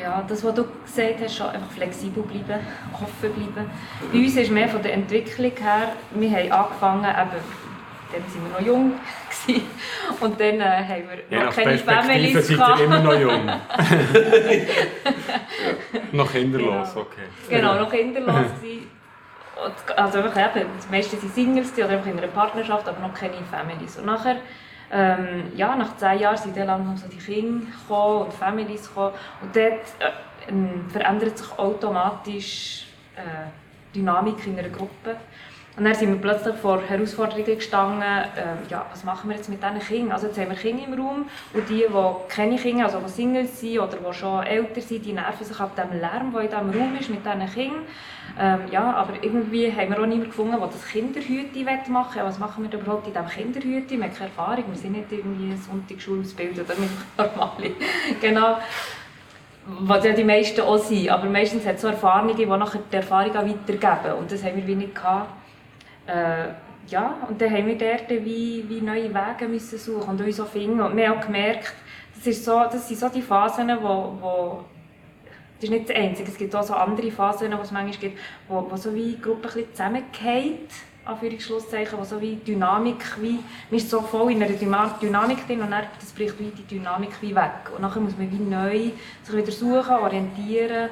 Ja, 0.05 0.23
das, 0.27 0.43
was 0.43 0.53
du 0.53 0.65
gesagt 0.85 1.15
hast, 1.23 1.35
schon 1.35 1.47
einfach 1.47 1.71
flexibel 1.71 2.21
bleiben, 2.21 2.59
offen 2.93 3.33
bleiben. 3.33 3.71
Bei 4.13 4.19
uns 4.19 4.35
ist 4.35 4.51
mehr 4.51 4.69
von 4.69 4.83
der 4.83 4.93
Entwicklung 4.93 5.51
her, 5.59 5.93
wir 6.11 6.29
haben 6.29 6.51
angefangen, 6.51 7.05
eben, 7.05 7.41
dann 8.11 8.21
waren 8.21 8.43
wir 8.43 8.59
noch 8.59 8.67
jung 8.67 8.93
gewesen, 9.47 9.63
und 10.19 10.39
dann 10.39 10.59
äh, 10.59 10.63
haben 10.63 11.03
wir 11.09 11.39
Je 11.39 11.43
noch 11.43 11.55
keine 11.55 11.79
Families 11.79 12.47
seid 12.47 12.59
ihr 12.79 12.85
immer 12.85 12.99
noch 12.99 13.19
jung. 13.19 13.45
noch 16.11 16.31
kinderlos, 16.31 16.89
Genau. 16.93 17.01
okay. 17.01 17.21
Genau, 17.49 17.73
noch 17.79 17.89
kinderlos 17.89 18.35
gewesen. 18.61 18.91
Und, 19.55 19.97
also 19.97 20.19
einfach 20.19 20.55
eben, 20.59 20.69
die 20.87 20.95
meisten 20.95 21.19
waren 21.19 21.31
Singles 21.31 21.73
oder 21.79 21.89
einfach 21.89 22.11
in 22.11 22.19
einer 22.19 22.27
Partnerschaft, 22.27 22.87
aber 22.87 22.99
noch 22.99 23.15
keine 23.15 23.37
Families. 23.49 23.97
Und 23.97 24.05
nachher, 24.05 24.35
ähm, 24.91 25.51
ja, 25.55 25.75
nach 25.75 25.97
zehn 25.97 26.19
Jahren 26.19 26.37
sind 26.37 26.55
dann 26.57 26.67
langsam 26.67 26.97
so 26.97 27.07
die 27.07 27.17
Kinder 27.17 27.65
gekommen 27.65 28.25
und 28.25 28.33
Families 28.33 28.87
gekommen. 28.87 29.13
Und 29.41 29.55
dort 29.55 29.81
äh, 29.99 30.49
ähm, 30.49 30.89
verändert 30.89 31.37
sich 31.37 31.57
automatisch 31.57 32.85
äh, 33.15 33.49
die 33.93 33.99
Dynamik 33.99 34.45
in 34.45 34.59
einer 34.59 34.69
Gruppe. 34.69 35.17
Und 35.77 35.83
dann 35.83 35.93
sind 35.93 36.09
wir 36.09 36.21
plötzlich 36.21 36.55
vor 36.55 36.81
Herausforderungen 36.81 37.45
gestanden, 37.45 38.01
ähm, 38.01 38.59
ja, 38.69 38.85
was 38.89 39.03
machen 39.03 39.29
wir 39.29 39.35
jetzt 39.35 39.49
mit 39.49 39.61
diesen 39.61 39.79
Kindern? 39.79 40.11
Also 40.13 40.27
jetzt 40.27 40.39
haben 40.39 40.49
wir 40.49 40.55
Kinder 40.55 40.83
im 40.87 40.93
Raum 40.93 41.25
und 41.53 41.69
die, 41.69 41.85
die 41.89 42.29
keine 42.29 42.55
Kinder, 42.55 42.85
also 42.85 42.99
die 42.99 43.09
Singles 43.09 43.59
sind 43.59 43.79
oder 43.79 43.97
die 43.97 44.13
schon 44.13 44.43
älter 44.43 44.79
sind, 44.79 45.05
die 45.05 45.11
nerven 45.11 45.45
sich 45.45 45.59
ab 45.59 45.75
dem 45.75 45.99
Lärm, 45.99 46.31
der 46.31 46.41
in 46.41 46.47
diesem 46.47 46.81
Raum 46.81 46.97
ist 46.97 47.09
mit 47.09 47.25
diesen 47.25 47.53
Kindern. 47.53 47.81
Ähm, 48.39 48.59
ja, 48.71 48.93
aber 48.93 49.13
irgendwie 49.21 49.69
haben 49.71 49.89
wir 49.89 49.99
auch 49.99 50.05
niemanden 50.05 50.29
gefunden, 50.29 50.57
der 50.57 50.67
das 50.67 50.85
Kinderhüte 50.87 51.91
machen 51.91 52.15
will. 52.15 52.23
Was 52.23 52.39
machen 52.39 52.69
wir 52.69 52.79
überhaupt 52.79 53.07
in 53.07 53.13
diesem 53.13 53.27
Kinderhüte? 53.27 53.97
Wir 53.97 54.03
haben 54.03 54.13
keine 54.13 54.29
Erfahrung, 54.29 54.63
wir 54.69 54.77
sind 54.77 54.93
nicht 54.93 55.11
irgendwie 55.11 55.55
Sonntagsschule 55.57 56.21
ausgebildet 56.21 56.65
oder 56.69 56.79
mit 56.79 56.89
normale. 57.17 57.71
genau. 58.21 58.57
Was 59.67 60.05
ja 60.05 60.13
die 60.13 60.23
meisten 60.23 60.61
auch 60.61 60.77
sind. 60.77 61.09
Aber 61.09 61.25
meistens 61.25 61.65
hat 61.65 61.75
es 61.75 61.81
so 61.81 61.87
Erfahrungen, 61.87 62.35
die 62.37 62.45
nachher 62.45 62.79
die 62.91 62.95
Erfahrung 62.95 63.33
weitergeben. 63.33 64.17
Und 64.19 64.31
das 64.31 64.43
haben 64.43 64.55
wir 64.55 64.67
wie 64.67 64.75
nicht 64.75 64.95
gehabt. 64.95 65.44
Äh, 66.07 66.49
ja, 66.87 67.17
und 67.27 67.41
dann 67.41 67.51
haben 67.51 67.65
wir 67.65 67.77
dort 67.77 68.09
wie, 68.09 68.63
wie 68.67 68.81
neue 68.81 69.13
Wege 69.13 69.47
müssen 69.47 69.79
suchen 69.79 70.09
und 70.09 70.21
uns 70.21 70.39
auch 70.39 70.47
finden. 70.47 70.79
Und 70.81 70.95
wir 70.95 71.09
haben 71.09 71.19
auch 71.19 71.25
gemerkt, 71.25 71.73
das, 72.15 72.27
ist 72.27 72.45
so, 72.45 72.63
das 72.63 72.87
sind 72.87 72.99
so 72.99 73.09
die 73.09 73.21
Phasen, 73.21 73.69
wo, 73.81 74.17
wo 74.21 74.65
das 75.55 75.63
ist 75.63 75.69
nicht 75.69 75.89
das 75.89 75.95
Einzige, 75.95 76.29
es 76.29 76.37
gibt 76.37 76.53
auch 76.53 76.63
so 76.63 76.73
andere 76.73 77.09
Phasen, 77.11 77.49
die 77.49 77.57
es 77.57 77.71
manchmal 77.71 77.97
gibt, 77.97 78.19
wo, 78.47 78.67
wo 78.69 78.75
so 78.75 78.93
wie 78.93 79.13
die 79.13 79.21
Gruppe 79.21 79.47
ein 79.47 79.53
bisschen 79.53 79.71
zusammenfällt, 79.71 80.69
Anführungsschlusszeichen, 81.05 81.97
wo 81.97 82.03
so 82.03 82.19
wie 82.19 82.35
Dynamik, 82.35 83.21
wie, 83.21 83.39
man 83.69 83.77
ist 83.77 83.89
so 83.89 84.01
voll 84.01 84.33
in 84.33 84.43
einer 84.43 84.53
Dynamik 84.53 85.47
drin 85.47 85.61
und 85.61 85.71
dann 85.71 85.85
das 85.99 86.11
bricht 86.11 86.37
wie 86.39 86.49
die 86.49 86.63
Dynamik 86.63 87.21
wie 87.21 87.35
weg. 87.35 87.71
Und 87.73 87.81
nachher 87.81 88.01
muss 88.01 88.17
man 88.17 88.29
wie 88.31 88.43
neu 88.43 88.91
sich 89.23 89.35
wieder 89.35 89.51
suchen, 89.51 89.95
orientieren 89.95 90.89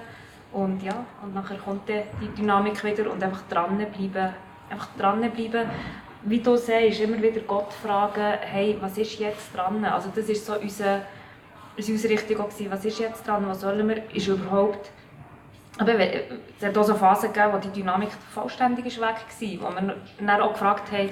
und 0.53 0.81
ja, 0.81 1.05
und 1.21 1.33
nachher 1.33 1.57
kommt 1.57 1.89
die 1.89 2.03
Dynamik 2.37 2.83
wieder 2.83 3.11
und 3.11 3.21
einfach 3.21 3.41
dranbleiben, 3.49 4.33
einfach 4.73 4.89
dranbleiben. 4.97 5.69
Wie 6.25 6.39
du 6.39 6.55
sagst, 6.55 7.01
immer 7.01 7.21
wieder 7.21 7.41
Gott 7.41 7.73
fragen, 7.73 8.37
hey, 8.41 8.77
was 8.79 8.97
ist 8.97 9.19
jetzt 9.19 9.55
dran? 9.55 9.83
Also 9.85 10.09
das 10.15 10.29
ist 10.29 10.45
so 10.45 10.53
unsere 10.53 11.03
Richtung 11.77 12.39
auch 12.39 12.49
gewesen, 12.49 12.71
was 12.71 12.85
ist 12.85 12.99
jetzt 12.99 13.27
dran, 13.27 13.47
was 13.47 13.61
sollen 13.61 13.87
wir, 13.87 14.09
ist 14.13 14.27
überhaupt... 14.27 14.91
Aber 15.79 15.93
es 15.99 16.63
hat 16.63 16.77
auch 16.77 16.83
so 16.83 16.93
Phasen 16.93 17.33
gegeben, 17.33 17.53
wo 17.53 17.57
die 17.57 17.69
Dynamik 17.69 18.09
vollständig 18.33 18.85
ist 18.85 19.01
weg 19.01 19.15
war, 19.15 19.71
wo 19.71 19.75
wir 19.75 19.95
dann 20.19 20.41
auch 20.41 20.53
gefragt 20.53 20.91
haben, 20.91 21.09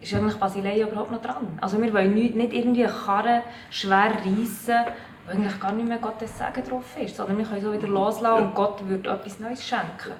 ist 0.00 0.14
eigentlich 0.14 0.36
Basileia 0.36 0.86
überhaupt 0.86 1.10
noch 1.10 1.20
dran? 1.20 1.58
Also 1.60 1.82
wir 1.82 1.92
wollen 1.92 2.14
nicht, 2.14 2.36
nicht 2.36 2.52
irgendwie 2.52 2.84
eine 2.84 2.92
Karre 2.94 3.42
schwer 3.70 4.12
reissen, 4.24 4.92
wo 5.26 5.32
eigentlich 5.32 5.58
gar 5.58 5.72
nicht 5.72 5.88
mehr 5.88 5.98
Gottes 5.98 6.38
Segen 6.38 6.68
drauf 6.68 6.96
ist, 7.02 7.16
sondern 7.16 7.38
wir 7.38 7.44
können 7.44 7.62
so 7.62 7.72
wieder 7.72 7.88
loslassen 7.88 8.44
und 8.44 8.54
Gott 8.54 8.88
wird 8.88 9.06
etwas 9.06 9.40
Neues 9.40 9.66
schenken. 9.66 10.12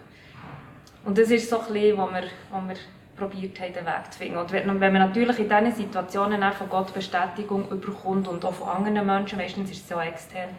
Und 1.04 1.18
das 1.18 1.30
ist 1.30 1.50
so 1.50 1.60
ein 1.60 1.72
bisschen, 1.72 1.98
wo 1.98 2.06
wir, 2.06 2.24
wo 2.50 2.66
wir 2.66 2.76
probiert 3.16 3.60
haben, 3.60 3.72
den 3.72 3.86
Weg 3.86 4.12
zu 4.12 4.18
finden. 4.18 4.38
Und 4.38 4.50
wenn, 4.52 4.80
man 4.80 4.94
natürlich 4.94 5.38
in 5.38 5.48
diesen 5.48 5.74
Situationen 5.74 6.42
auch 6.42 6.54
von 6.54 6.68
Gott 6.68 6.92
Bestätigung 6.94 7.68
überkommt 7.70 8.26
und 8.28 8.44
auch 8.44 8.54
von 8.54 8.68
anderen 8.68 9.06
Menschen, 9.06 9.38
meistens 9.38 9.70
ist 9.70 9.84
es 9.84 9.92
auch 9.96 10.02
extern, 10.02 10.50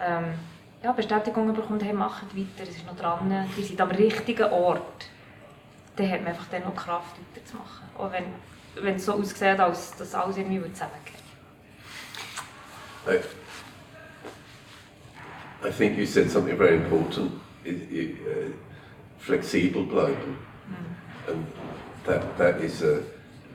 ähm, 0.00 0.34
ja, 0.82 0.92
Bestätigung 0.92 1.48
überkommt, 1.48 1.82
hey, 1.82 1.92
macht 1.92 2.36
weiter, 2.36 2.62
es 2.62 2.76
ist 2.76 2.86
noch 2.86 2.96
dran, 2.96 3.48
ihr 3.56 3.64
seid 3.64 3.80
am 3.80 3.90
richtigen 3.90 4.52
Ort, 4.52 5.08
dann 5.96 6.10
hat 6.10 6.20
man 6.20 6.28
einfach 6.28 6.46
dann 6.50 6.64
noch 6.64 6.76
Kraft, 6.76 7.16
weiterzumachen. 7.34 7.88
Auch 7.96 8.12
wenn, 8.12 8.24
wenn 8.84 8.96
es 8.96 9.06
so 9.06 9.14
aussieht, 9.14 9.58
als 9.58 9.96
dass 9.96 10.14
alles 10.14 10.36
irgendwie 10.36 10.60
zusammengeht. 10.72 11.14
I, 13.08 13.20
I 15.66 15.70
think 15.70 15.96
you 15.96 16.04
said 16.04 16.30
something 16.30 16.56
very 16.56 16.74
important. 16.74 17.32
It, 17.64 17.90
it, 17.90 18.16
uh, 18.20 18.52
flexible 19.26 19.84
bleiben, 19.84 20.36
mm. 20.70 21.32
and 21.32 21.46
that 22.04 22.38
that 22.38 22.60
is 22.60 22.82
a, 22.82 23.02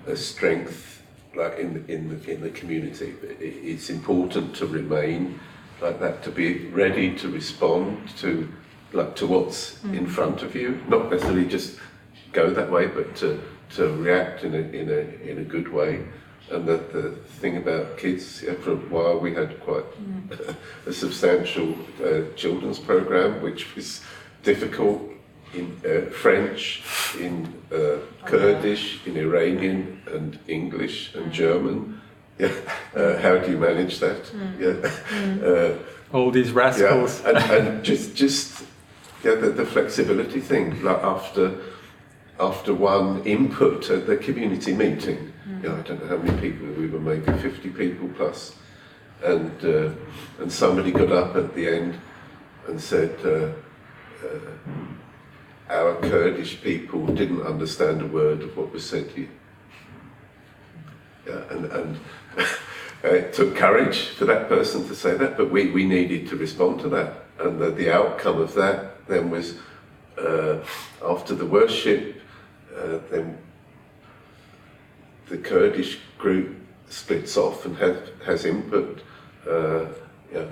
a 0.06 0.16
strength, 0.16 1.02
like 1.34 1.58
in 1.58 1.86
in 1.88 2.10
the, 2.10 2.32
in 2.32 2.42
the 2.42 2.50
community. 2.50 3.14
It, 3.24 3.38
it's 3.40 3.90
important 3.90 4.54
to 4.56 4.68
remain 4.68 5.40
like 5.82 6.00
that, 6.00 6.24
to 6.24 6.32
be 6.32 6.68
ready 6.68 7.16
to 7.16 7.30
respond 7.30 8.10
to 8.18 8.48
like 8.94 9.16
to 9.16 9.28
what's 9.28 9.80
mm. 9.80 9.98
in 9.98 10.06
front 10.08 10.44
of 10.44 10.56
you, 10.56 10.82
not 10.90 11.10
necessarily 11.10 11.46
just 11.46 11.80
go 12.34 12.50
that 12.50 12.70
way, 12.70 12.88
but 12.88 13.16
to 13.16 13.42
to 13.76 13.88
react 13.96 14.44
in 14.44 14.54
a 14.54 14.64
in 14.82 14.90
a 14.90 15.30
in 15.30 15.38
a 15.38 15.44
good 15.44 15.72
way. 15.72 16.06
And 16.50 16.68
the, 16.68 16.78
the 16.92 17.12
thing 17.40 17.56
about 17.56 17.98
kids, 17.98 18.44
yeah, 18.44 18.56
for 18.56 18.74
a 18.74 18.76
while 18.76 19.18
we 19.20 19.34
had 19.34 19.58
quite 19.62 19.86
mm. 20.04 20.56
a 20.86 20.92
substantial 20.92 21.78
uh, 22.04 22.24
children's 22.36 22.78
program, 22.78 23.42
which 23.42 23.74
was 23.74 24.02
difficult 24.44 25.11
in 25.54 25.82
uh, 25.86 26.10
French, 26.12 26.84
in 27.20 27.54
uh, 27.72 27.98
Kurdish, 28.26 29.06
in 29.06 29.18
Iranian, 29.18 30.02
and 30.08 30.40
English 30.48 31.16
and 31.16 31.32
German. 31.32 32.02
Yeah, 32.40 32.52
uh, 32.96 33.18
how 33.20 33.38
do 33.38 33.52
you 33.52 33.58
manage 33.58 34.00
that? 34.00 34.32
Yeah, 34.60 35.46
uh, 35.48 35.78
All 36.14 36.32
these 36.32 36.50
yeah, 36.52 36.58
rascals. 36.58 37.24
and, 37.26 37.38
and 37.38 37.84
just 37.84 38.16
just 38.16 38.64
yeah, 39.24 39.36
the, 39.36 39.50
the 39.50 39.66
flexibility 39.66 40.40
thing. 40.40 40.82
Like 40.82 41.04
after 41.04 41.56
after 42.40 42.74
one 42.74 43.22
input 43.24 43.90
at 43.90 44.08
the 44.08 44.18
community 44.18 44.74
meeting, 44.74 45.34
you 45.62 45.70
know, 45.70 45.76
I 45.78 45.82
don't 45.82 46.02
know 46.02 46.08
how 46.08 46.24
many 46.24 46.40
people 46.42 46.68
we 46.68 46.88
were, 46.88 47.00
maybe 47.00 47.32
fifty 47.40 47.70
people 47.70 48.10
plus, 48.16 48.56
and 49.24 49.52
uh, 49.64 49.92
and 50.40 50.52
somebody 50.52 50.92
got 50.92 51.12
up 51.12 51.36
at 51.36 51.54
the 51.56 51.68
end 51.68 52.00
and 52.68 52.80
said. 52.80 53.16
Uh, 53.26 53.52
uh, 54.26 54.40
our 55.72 55.96
Kurdish 56.02 56.62
people 56.62 57.06
didn't 57.08 57.44
understand 57.44 58.02
a 58.02 58.08
word 58.08 58.42
of 58.42 58.58
what 58.58 58.74
was 58.74 58.88
said 58.88 59.08
here. 59.12 59.30
Yeah, 61.26 61.44
and, 61.50 61.66
and 61.66 62.00
it 63.04 63.34
took 63.34 63.56
courage 63.56 64.10
for 64.10 64.26
that 64.26 64.50
person 64.50 64.86
to 64.88 64.96
say 64.96 65.16
that, 65.16 65.38
but 65.38 65.50
we, 65.50 65.72
we 65.72 65.86
needed 65.86 66.28
to 66.28 66.36
respond 66.36 66.82
to 66.82 66.90
that. 66.90 67.24
And 67.40 67.60
the, 67.60 67.72
the 67.72 67.90
outcome 67.92 68.42
of 68.42 68.54
that 68.56 69.08
then 69.08 69.30
was 69.32 69.58
uh, 70.18 70.58
after 71.04 71.34
the 71.34 71.46
worship, 71.46 72.22
uh, 72.78 73.00
then 73.10 73.38
the 75.30 75.38
Kurdish 75.38 76.00
group 76.18 76.58
splits 76.90 77.38
off 77.38 77.66
and 77.66 77.78
has, 77.78 77.98
has 78.26 78.46
input, 78.46 79.02
uh, 79.50 79.86
yeah, 80.34 80.46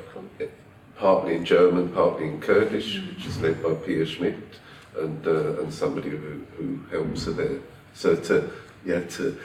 partly 0.96 1.36
in 1.36 1.44
German, 1.44 1.90
partly 1.90 2.28
in 2.28 2.40
Kurdish, 2.40 3.02
which 3.02 3.26
is 3.26 3.42
led 3.42 3.62
by 3.62 3.74
Pierre 3.74 4.06
Schmidt 4.06 4.38
and, 4.98 5.26
uh, 5.28 5.62
and 5.62 5.74
somebody 5.74 6.10
who, 6.10 6.42
who 6.58 6.80
helps 6.90 7.26
her 7.26 7.32
there. 7.34 7.60
So 7.94 8.16
to, 8.16 8.50
yeah, 8.86 9.02
to 9.18 9.38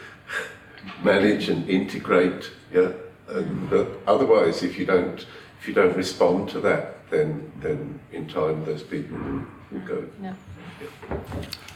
manage 1.02 1.48
and 1.48 1.68
integrate, 1.68 2.50
yeah, 2.72 2.92
and, 3.28 3.70
but 3.70 3.87
otherwise 4.07 4.62
if 4.62 4.78
you 4.78 4.87
don't, 4.87 5.26
if 5.61 5.68
you 5.68 5.74
don't 5.74 5.96
respond 5.96 6.48
to 6.50 6.61
that, 6.61 7.09
then, 7.11 7.50
then 7.61 8.00
in 8.12 8.26
time 8.28 8.64
those 8.64 8.83
people 8.83 9.16
will, 9.18 9.42
will 9.72 9.87
go. 9.87 10.04
Ja. 10.22 10.33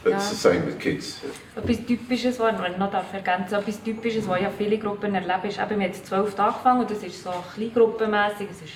But 0.03 0.11
Ja. 0.11 0.17
it's 0.17 0.29
the 0.29 0.35
same 0.35 0.65
with 0.65 0.79
kids. 0.79 1.21
yeah. 1.23 1.63
Etwas 1.63 1.85
Typisches, 1.85 2.39
was 2.39 2.53
ich 2.69 2.77
noch 2.77 2.91
darf 2.91 3.13
ergänzen 3.13 3.55
etwas 3.57 3.81
Typisches, 3.83 4.27
was 4.27 4.41
ja 4.41 4.49
viele 4.49 4.77
Gruppen 4.77 5.13
erleben, 5.15 5.47
ist, 5.49 5.57
eben, 5.57 5.69
wir 5.69 5.75
haben 5.75 5.81
jetzt 5.81 6.05
zwölf 6.05 6.39
angefangen 6.39 6.81
und 6.81 6.91
das 6.91 7.03
ist 7.03 7.21
so 7.23 7.31
kleingruppenmässig, 7.55 8.47
es 8.51 8.61
ist 8.61 8.73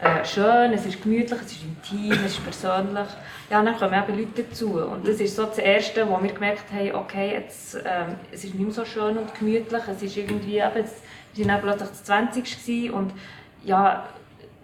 äh, 0.00 0.24
schön, 0.24 0.72
es 0.72 0.86
ist 0.86 1.02
gemütlich, 1.02 1.40
es 1.40 1.52
ist 1.52 1.62
intim, 1.64 2.12
es 2.24 2.32
ist 2.32 2.44
persönlich. 2.44 3.08
Ja, 3.50 3.62
dann 3.62 3.76
kommen 3.76 3.94
eben 3.94 4.18
Leute 4.18 4.42
dazu 4.42 4.80
und 4.80 5.06
das 5.06 5.20
ist 5.20 5.36
so 5.36 5.44
das 5.44 5.58
Erste, 5.58 6.08
wo 6.08 6.20
wir 6.22 6.32
gemerkt 6.32 6.72
haben, 6.72 6.94
okay, 6.94 7.32
jetzt, 7.32 7.76
ähm, 7.76 8.16
es 8.32 8.44
ist 8.44 8.54
nicht 8.54 8.64
mehr 8.64 8.72
so 8.72 8.84
schön 8.84 9.16
und 9.18 9.34
gemütlich, 9.38 9.82
es 9.88 10.02
ist 10.02 10.16
irgendwie, 10.16 10.58
eben, 10.58 10.84
es, 10.84 11.02
wir 11.34 11.46
waren 11.46 11.60
plötzlich 11.60 11.88
das 11.90 12.04
20. 12.04 12.44
gewesen 12.44 12.94
und 12.94 13.12
ja, 13.64 14.08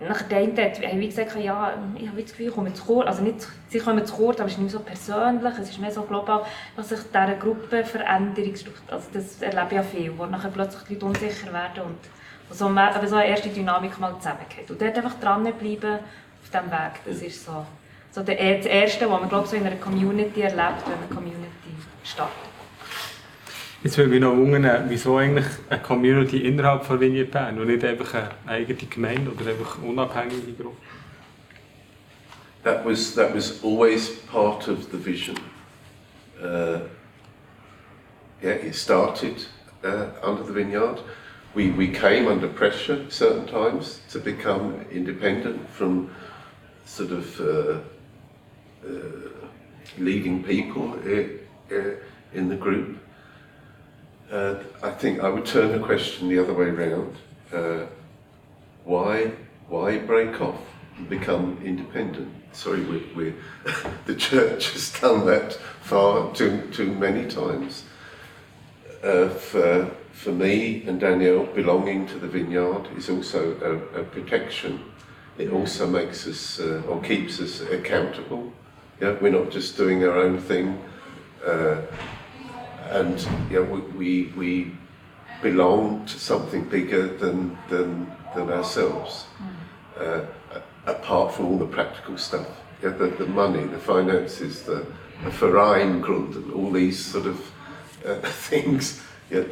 nach 0.00 0.22
der 0.22 0.38
eine 0.38 0.64
hat 0.64 0.80
haben 0.80 1.00
wir 1.00 1.08
gesagt, 1.08 1.36
ja, 1.36 1.74
ich 1.94 2.08
habe 2.08 2.22
das 2.22 2.30
Gefühl, 2.30 2.48
ich 2.48 2.54
komme 2.54 2.72
zu 2.72 2.84
kurz, 2.84 3.06
also 3.06 3.22
nicht, 3.22 3.46
sie 3.68 3.78
kommen 3.78 4.04
zu 4.06 4.14
kurz, 4.14 4.40
aber 4.40 4.46
es 4.46 4.54
ist 4.54 4.58
nicht 4.58 4.72
mehr 4.72 4.80
so 4.80 4.84
persönlich, 4.84 5.52
es 5.60 5.70
ist 5.70 5.78
mehr 5.78 5.92
so 5.92 6.02
global, 6.02 6.44
dass 6.74 6.88
sich 6.88 7.00
diese 7.00 7.36
Gruppenveränderung, 7.38 8.54
also 8.88 9.06
das 9.12 9.42
erlebe 9.42 9.66
ich 9.68 9.72
ja 9.72 9.82
viel, 9.82 10.18
wo 10.18 10.24
nachher 10.24 10.50
plötzlich 10.50 10.82
die 10.84 10.94
Leute 10.94 11.06
unsicher 11.06 11.52
werden 11.52 11.84
und 11.84 11.98
so, 12.50 12.68
mehr- 12.68 12.94
aber 12.94 13.06
so 13.06 13.16
eine 13.16 13.28
erste 13.28 13.48
Dynamik 13.48 13.98
mal 13.98 14.16
zusammengeht. 14.18 14.70
Und 14.70 14.80
dort 14.80 14.96
einfach 14.96 15.18
dranbleiben 15.20 15.94
auf 15.94 16.50
diesem 16.50 16.70
Weg, 16.70 16.92
das 17.04 17.22
ist 17.22 17.44
so, 17.44 17.64
so 18.12 18.22
der, 18.22 18.56
das 18.56 18.66
Erste, 18.66 19.10
was 19.10 19.20
man 19.20 19.28
glaube 19.28 19.44
ich, 19.44 19.50
so 19.50 19.56
in 19.56 19.66
einer 19.66 19.76
Community 19.76 20.40
erlebt, 20.40 20.82
wenn 20.86 20.92
man 20.94 21.02
eine 21.06 21.14
Community 21.14 21.70
startet. 22.04 22.34
Jetzt 23.82 23.96
würde 23.96 24.10
mich 24.10 24.20
noch 24.20 24.36
wundern, 24.36 24.84
wieso 24.90 25.16
eigentlich 25.16 25.46
eine 25.70 25.80
Community 25.80 26.38
innerhalb 26.46 26.84
von 26.84 27.00
Vineyard 27.00 27.30
Bern 27.30 27.58
und 27.58 27.66
nicht 27.66 27.82
einfach 27.82 28.12
eine 28.14 28.30
eigene 28.46 28.76
Gemeinde 28.76 29.30
oder 29.30 29.50
einfach 29.50 29.78
unabhängige 29.82 30.52
Gruppe? 30.52 30.76
That 32.62 32.84
was 32.84 33.14
that 33.14 33.34
was 33.34 33.58
always 33.64 34.10
part 34.26 34.68
of 34.68 34.88
the 34.92 34.98
vision. 35.02 35.34
Uh, 36.42 36.80
yeah, 38.42 38.52
it 38.52 38.74
started 38.74 39.46
uh, 39.82 40.08
under 40.22 40.44
the 40.44 40.54
vineyard. 40.54 41.02
We 41.54 41.70
we 41.70 41.88
came 41.88 42.28
under 42.28 42.48
pressure 42.48 43.10
certain 43.10 43.46
times 43.46 44.00
to 44.10 44.18
become 44.20 44.86
independent 44.92 45.68
from 45.70 46.10
sort 46.86 47.10
of 47.10 47.40
uh, 47.40 47.78
uh, 48.86 49.46
leading 49.98 50.44
people 50.44 50.96
i- 51.04 51.28
i- 51.74 51.96
in 52.34 52.48
the 52.48 52.56
group. 52.56 52.98
Uh, 54.30 54.54
I 54.82 54.90
think 54.90 55.20
I 55.20 55.28
would 55.28 55.44
turn 55.44 55.72
the 55.72 55.84
question 55.84 56.28
the 56.28 56.38
other 56.38 56.54
way 56.54 56.70
round. 56.70 57.16
Uh, 57.52 57.86
why 58.84 59.32
why 59.68 59.98
break 59.98 60.40
off 60.40 60.60
and 60.96 61.08
become 61.08 61.60
independent? 61.64 62.32
Sorry, 62.52 62.82
we, 62.82 62.98
we, 63.16 63.34
the 64.06 64.14
church 64.14 64.72
has 64.72 64.90
done 65.00 65.26
that 65.26 65.54
far 65.82 66.32
too 66.32 66.68
too 66.72 66.92
many 66.94 67.26
times. 67.28 67.84
Uh, 69.02 69.28
for 69.30 69.90
for 70.20 70.32
me 70.32 70.82
and 70.86 71.00
Danielle, 71.00 71.46
belonging 71.46 72.06
to 72.06 72.18
the 72.18 72.28
vineyard 72.28 72.86
is 72.94 73.08
also 73.08 73.56
a, 73.62 74.00
a 74.00 74.04
protection. 74.04 74.84
It 75.38 75.50
also 75.50 75.86
makes 75.86 76.26
us 76.26 76.60
uh, 76.60 76.82
or 76.86 77.00
keeps 77.00 77.40
us 77.40 77.62
accountable. 77.62 78.52
Yeah, 79.00 79.16
we're 79.18 79.32
not 79.32 79.50
just 79.50 79.78
doing 79.78 80.04
our 80.04 80.18
own 80.18 80.38
thing. 80.38 80.78
Uh, 81.46 81.80
and 82.90 83.26
yeah, 83.50 83.60
we, 83.60 83.80
we, 83.80 84.32
we 84.36 84.72
belong 85.40 86.04
to 86.04 86.18
something 86.18 86.68
bigger 86.68 87.16
than, 87.16 87.56
than, 87.70 88.12
than 88.36 88.50
ourselves, 88.50 89.24
uh, 89.98 90.20
apart 90.84 91.32
from 91.32 91.46
all 91.46 91.56
the 91.56 91.66
practical 91.66 92.18
stuff. 92.18 92.46
Yeah, 92.82 92.90
the, 92.90 93.06
the 93.06 93.26
money, 93.26 93.64
the 93.64 93.78
finances, 93.78 94.64
the, 94.64 94.86
the 95.24 95.30
Verein 95.30 96.04
and 96.04 96.52
all 96.52 96.70
these 96.70 97.02
sort 97.02 97.24
of 97.24 97.50
uh, 98.04 98.16
things. 98.20 99.02
Yeah, 99.30 99.44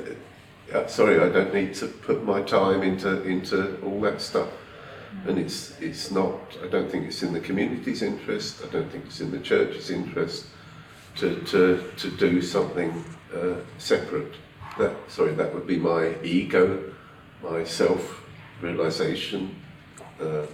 yeah, 0.70 0.86
sorry, 0.86 1.20
I 1.20 1.28
don't 1.28 1.54
need 1.54 1.74
to 1.74 1.86
put 1.86 2.24
my 2.24 2.42
time 2.42 2.82
into, 2.82 3.22
into 3.22 3.80
all 3.82 4.00
that 4.02 4.20
stuff. 4.20 4.48
And 5.26 5.38
it's, 5.38 5.78
it's 5.80 6.10
not, 6.10 6.38
I 6.62 6.68
don't 6.68 6.90
think 6.90 7.06
it's 7.06 7.22
in 7.22 7.32
the 7.32 7.40
community's 7.40 8.02
interest, 8.02 8.62
I 8.62 8.68
don't 8.70 8.90
think 8.90 9.06
it's 9.06 9.20
in 9.20 9.30
the 9.30 9.40
church's 9.40 9.90
interest 9.90 10.46
to, 11.16 11.40
to, 11.46 11.82
to 11.96 12.10
do 12.16 12.42
something 12.42 13.04
uh, 13.34 13.54
separate. 13.78 14.34
That, 14.78 14.94
sorry, 15.08 15.34
that 15.34 15.54
would 15.54 15.66
be 15.66 15.78
my 15.78 16.14
ego, 16.22 16.92
my 17.42 17.64
self-realization. 17.64 19.56
Uh, 20.20 20.46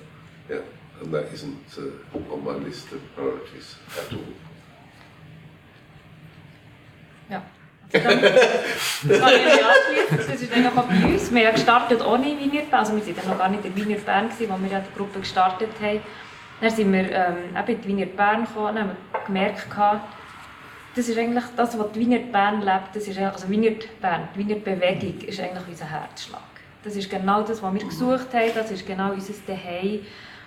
yeah, 0.49 0.61
and 1.01 1.13
that 1.13 1.33
isn't 1.33 1.65
uh, 1.79 2.33
on 2.33 2.45
my 2.45 2.53
list 2.53 2.93
of 2.93 3.01
priorities 3.15 3.77
at 3.99 4.13
all. 4.13 4.25
Ja. 7.29 7.43
Dann, 7.93 8.03
das 8.05 9.21
kann 9.21 9.33
ich 9.35 9.45
nicht 9.45 9.65
anschließen. 9.65 10.27
Das 10.29 10.43
ist 10.43 10.53
auch 10.67 10.83
bei 10.83 11.07
uns. 11.07 11.33
Wir 11.33 11.47
haben 11.47 11.55
gestartet 11.55 12.05
ohne 12.05 12.25
Vineyard 12.25 12.71
Bern. 12.71 12.81
Also 12.81 12.97
wir 12.97 13.07
waren 13.07 13.17
dann 13.17 13.29
noch 13.29 13.39
gar 13.39 13.49
nicht 13.49 13.65
in 13.65 13.77
Vineyard 13.77 14.05
Bern, 14.05 14.27
als 14.27 14.41
wir 14.41 14.47
die 14.49 14.99
Gruppe 14.99 15.21
gestartet 15.21 15.71
haben. 15.81 16.01
Dann 16.61 16.71
sind 16.71 16.93
wir 16.93 17.11
ähm, 17.11 17.37
in 17.67 17.83
die 17.83 17.89
Vineyard 17.89 18.17
Bern 18.17 18.45
gekommen 18.45 18.69
und 18.69 18.81
haben 18.81 18.91
gemerkt, 19.27 19.67
das 20.97 21.09
ist 21.09 21.19
eigentlich 21.19 21.45
das, 21.57 21.79
was 21.79 21.93
die 21.93 22.01
Vineyard 22.01 22.31
Bern 22.31 22.61
lebt. 22.61 22.95
Das 22.95 23.09
ist 23.09 23.19
also 23.19 23.49
Vineyard 23.49 24.01
Bern, 24.01 24.29
die 24.35 24.39
Vineyard 24.39 24.65
Bewegung 24.65 25.21
ist 25.27 25.41
eigentlich 25.41 25.69
unser 25.69 25.91
Herzschlag. 25.91 26.41
Das 26.85 26.95
ist 26.97 27.11
genau 27.11 27.43
das, 27.43 27.63
was 27.63 27.75
wir 27.75 27.85
gesucht 27.85 28.33
haben. 28.33 28.51
Das 28.55 28.71
ist 28.71 28.87
genau 28.87 29.13
unser 29.13 29.33
Zuhause. 29.35 30.01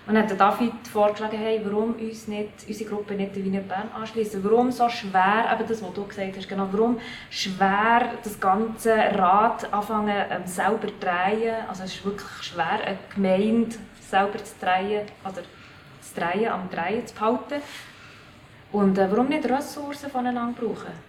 Und 0.07 0.15
dann 0.15 0.23
hat 0.23 0.39
David 0.39 0.87
vorgeschlagen, 0.87 1.37
hey, 1.37 1.59
warum 1.65 1.93
uns 1.95 2.29
nicht, 2.29 2.65
unsere 2.65 2.89
Gruppe 2.89 3.13
nicht 3.13 3.35
der 3.35 3.43
Wiener 3.43 3.59
Bern 3.59 3.91
anschließen? 3.93 4.41
Warum 4.41 4.71
so 4.71 4.87
schwer, 4.87 5.51
eben 5.53 5.67
das, 5.67 5.83
was 5.83 5.93
du 5.93 6.07
gesagt 6.07 6.37
hast, 6.37 6.47
genau, 6.47 6.69
warum 6.71 6.97
schwer 7.29 8.13
das 8.23 8.39
ganze 8.39 8.93
Rad 8.93 9.71
anfangen 9.73 10.15
ähm, 10.29 10.45
selber 10.45 10.87
zu 10.87 10.93
drehen? 11.01 11.55
Also 11.67 11.83
es 11.83 11.95
ist 11.95 12.05
wirklich 12.05 12.29
schwer, 12.41 12.79
eine 12.85 12.97
Gemeinde 13.13 13.75
selber 13.99 14.41
zu 14.41 14.53
drehen, 14.61 15.07
oder 15.25 15.43
zu 16.01 16.15
drehen, 16.15 16.47
am 16.53 16.69
Drehen 16.69 17.05
zu 17.05 17.13
behalten. 17.13 17.61
Und 18.71 18.97
äh, 18.97 19.11
warum 19.11 19.27
nicht 19.27 19.49
Ressourcen 19.49 20.09
voneinander 20.09 20.57
brauchen? 20.57 21.06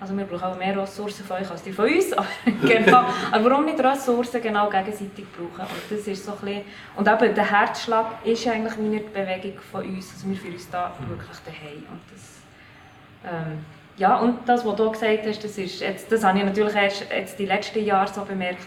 Also 0.00 0.16
wir 0.16 0.24
brauchen 0.24 0.44
auch 0.44 0.56
mehr 0.56 0.80
Ressourcen 0.80 1.24
von 1.26 1.36
euch 1.36 1.50
als 1.50 1.62
die 1.62 1.72
von 1.72 1.84
uns, 1.84 2.10
aber, 2.14 2.26
genau. 2.62 3.04
aber 3.30 3.50
warum 3.50 3.66
nicht 3.66 3.78
Ressourcen 3.78 4.40
genau 4.40 4.70
gegenseitig 4.70 5.26
brauchen? 5.30 5.70
Und 5.70 5.82
das 5.90 6.06
ist 6.06 6.24
so 6.24 6.32
ein 6.32 6.38
bisschen, 6.38 6.62
und 6.96 7.06
eben 7.06 7.34
der 7.34 7.50
Herzschlag 7.50 8.24
ist 8.24 8.46
eigentlich 8.48 8.78
wie 8.78 8.86
eine 8.86 9.00
Bewegung 9.00 9.60
von 9.70 9.84
uns, 9.84 10.10
also 10.14 10.28
wir 10.28 10.36
fühlen 10.36 10.54
uns 10.54 10.70
da 10.70 10.94
wirklich 11.06 11.38
daheim. 11.44 11.84
Und 11.90 12.00
das, 12.10 13.30
ähm, 13.30 13.64
ja, 13.98 14.16
und 14.16 14.48
das, 14.48 14.64
was 14.64 14.76
du 14.76 14.90
gesagt 14.90 15.26
hast, 15.26 15.44
das, 15.44 15.58
ist 15.58 15.80
jetzt, 15.80 16.10
das 16.10 16.24
habe 16.24 16.38
ich 16.38 16.44
natürlich 16.44 16.74
erst 16.74 17.04
jetzt 17.10 17.38
die 17.38 17.44
letzten 17.44 17.84
Jahre 17.84 18.10
so 18.10 18.24
bemerkt, 18.24 18.66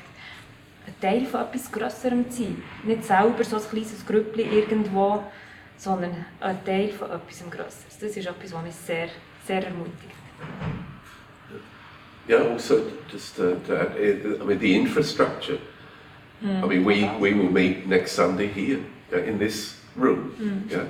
ein 0.85 0.93
Teil 1.01 1.25
von 1.25 1.41
etwas 1.41 1.71
Grösserem 1.71 2.29
zu 2.29 2.43
sein. 2.43 2.63
Nicht 2.83 3.05
selber 3.05 3.43
so 3.43 3.55
ein 3.55 3.63
kleines 3.63 4.05
Grüppchen 4.05 4.51
irgendwo, 4.51 5.23
sondern 5.77 6.25
ein 6.39 6.63
Teil 6.63 6.89
von 6.89 7.09
etwas 7.09 7.43
Grösseres. 7.49 7.97
Das 7.99 8.15
ist 8.15 8.27
etwas, 8.27 8.53
was 8.53 8.63
mich 8.63 8.75
sehr, 8.75 9.07
sehr 9.47 9.65
ermutigt. 9.65 10.13
Yeah, 12.27 12.43
also 12.47 12.89
just 13.09 13.39
uh, 13.39 13.55
to 13.67 13.81
add, 13.81 13.91
uh, 14.25 14.43
I 14.43 14.45
mean 14.45 14.59
the 14.59 14.75
infrastructure. 14.75 15.59
I 16.43 16.65
mean, 16.65 16.83
we, 16.83 17.09
we 17.19 17.33
will 17.33 17.49
meet 17.49 17.87
next 17.87 18.13
Sunday 18.13 18.47
here 18.47 18.83
uh, 19.13 19.19
in 19.19 19.39
this 19.39 19.79
room. 19.95 20.67
Yeah, 20.69 20.85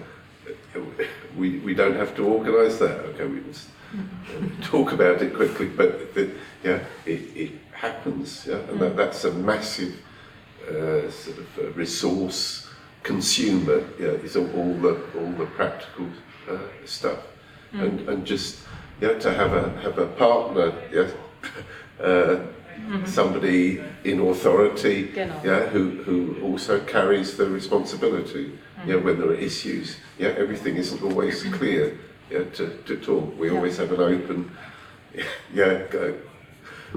we, 1.38 1.60
we 1.60 1.76
don't 1.76 1.96
have 1.96 2.16
to 2.16 2.26
organise 2.26 2.80
that. 2.80 3.00
Okay, 3.10 3.26
we 3.26 3.40
just 3.42 3.68
uh, 3.94 4.64
talk 4.64 4.94
about 4.94 5.22
it 5.22 5.36
quickly, 5.36 5.68
but 5.68 6.14
the, 6.16 6.32
yeah, 6.64 6.80
it, 7.06 7.22
it 7.36 7.52
happens. 7.72 8.48
Yeah, 8.50 8.56
and 8.70 8.80
that, 8.80 8.96
that's 8.96 9.26
a 9.26 9.32
massive 9.32 9.96
uh, 10.68 11.12
sort 11.12 11.38
of 11.38 11.60
uh, 11.60 11.72
resource 11.74 12.68
consumer. 13.04 13.84
Yeah, 14.00 14.08
is 14.08 14.36
all, 14.36 14.50
all 14.56 14.74
the 14.74 15.00
all 15.20 15.32
the 15.34 15.46
practical 15.46 16.08
uh, 16.50 16.58
stuff, 16.86 17.20
and 17.74 18.10
and 18.10 18.26
just 18.26 18.58
yeah 19.04 19.20
to 19.20 19.34
have 19.34 19.54
a 19.54 19.64
have 19.82 19.98
a 19.98 20.08
partner. 20.08 20.74
Yeah. 20.92 21.10
Uh, 22.00 22.40
somebody 23.06 23.82
in 24.04 24.20
authority, 24.20 25.04
Genau. 25.14 25.40
yeah, 25.44 25.68
who, 25.68 26.04
who 26.04 26.36
also 26.42 26.80
carries 26.82 27.38
the 27.38 27.48
responsibility. 27.48 28.52
Yeah, 28.86 28.96
when 28.96 29.20
there 29.20 29.30
are 29.30 29.36
issues, 29.36 29.98
yeah, 30.18 30.30
everything 30.44 30.76
isn't 30.76 31.02
always 31.02 31.44
clear. 31.44 31.98
Yeah, 32.30 32.44
to, 32.56 32.66
to 32.88 32.98
talk. 32.98 33.40
We 33.40 33.48
Yeah. 33.48 33.56
always 33.56 33.78
have 33.78 33.92
an 33.94 34.02
open, 34.02 34.52
yeah, 35.54 35.84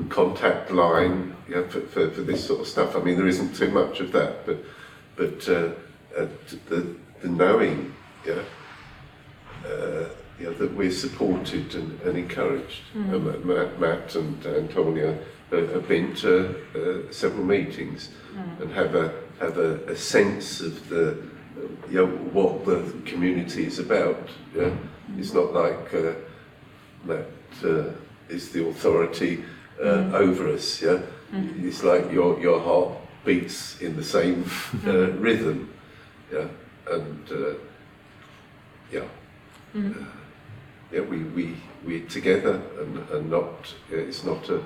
contact 0.08 0.72
line 0.72 1.36
yeah, 1.48 1.62
for, 1.68 1.80
for, 1.82 2.10
for 2.10 2.22
this 2.22 2.44
sort 2.44 2.60
of 2.60 2.66
stuff. 2.66 2.96
I 2.96 3.00
mean, 3.00 3.16
there 3.16 3.28
isn't 3.28 3.54
too 3.54 3.70
much 3.70 4.00
of 4.00 4.10
that, 4.12 4.46
but 4.46 4.58
but 5.14 5.48
uh, 5.48 5.70
uh, 6.18 6.26
the 6.68 6.96
the 7.20 7.28
knowing, 7.28 7.94
yeah, 8.26 8.42
uh, 10.38 10.42
yeah, 10.42 10.50
that 10.58 10.72
we're 10.74 10.90
supported 10.90 11.74
and, 11.74 12.00
and 12.02 12.16
encouraged. 12.18 12.82
Uh, 12.94 13.18
Ma- 13.18 13.38
Matt, 13.38 13.80
Matt 13.80 14.14
and 14.14 14.44
Antonia 14.46 15.18
uh, 15.52 15.56
have 15.56 15.88
been 15.88 16.14
to 16.16 16.56
uh, 17.08 17.12
several 17.12 17.44
meetings 17.44 18.10
and 18.60 18.70
have 18.72 18.94
a 18.94 19.12
have 19.40 19.58
a, 19.58 19.74
a 19.86 19.96
sense 19.96 20.60
of 20.60 20.88
the 20.88 21.10
uh, 21.10 21.16
you 21.90 21.94
know, 21.94 22.06
what 22.06 22.64
the 22.66 22.92
community 23.04 23.64
is 23.66 23.78
about. 23.78 24.28
Yeah, 24.54 24.70
it's 25.18 25.32
not 25.32 25.52
like 25.54 25.94
uh, 25.94 26.12
Matt 27.04 27.26
uh, 27.64 27.84
is 28.28 28.50
the 28.50 28.66
authority 28.68 29.44
uh, 29.80 30.10
over 30.12 30.48
us. 30.52 30.82
Yeah, 30.82 31.00
it's 31.32 31.82
like 31.82 32.10
your 32.12 32.38
your 32.40 32.60
heart 32.60 32.92
beats 33.24 33.80
in 33.80 33.96
the 33.96 34.04
same 34.04 34.44
uh, 34.86 35.12
rhythm. 35.12 35.72
Yeah, 36.32 36.48
and 36.90 37.30
uh, 37.30 37.54
yeah, 38.92 39.04
uh, 39.74 39.80
yeah, 40.92 41.00
we 41.00 41.18
we 41.34 41.54
we're 41.84 42.06
together 42.08 42.60
and, 42.80 42.98
and 43.10 43.30
not. 43.30 43.74
Yeah, 43.90 43.98
it's 43.98 44.24
not 44.24 44.48
a, 44.48 44.60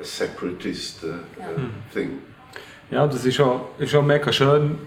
a 0.00 0.04
separatist 0.04 1.04
uh, 1.04 1.18
uh, 1.40 1.68
thing. 1.92 2.22
Ja, 2.90 3.06
das 3.06 3.24
ist 3.24 3.40
auch, 3.40 3.70
ist 3.78 3.94
auch 3.94 4.02
mega 4.02 4.32
schön, 4.32 4.78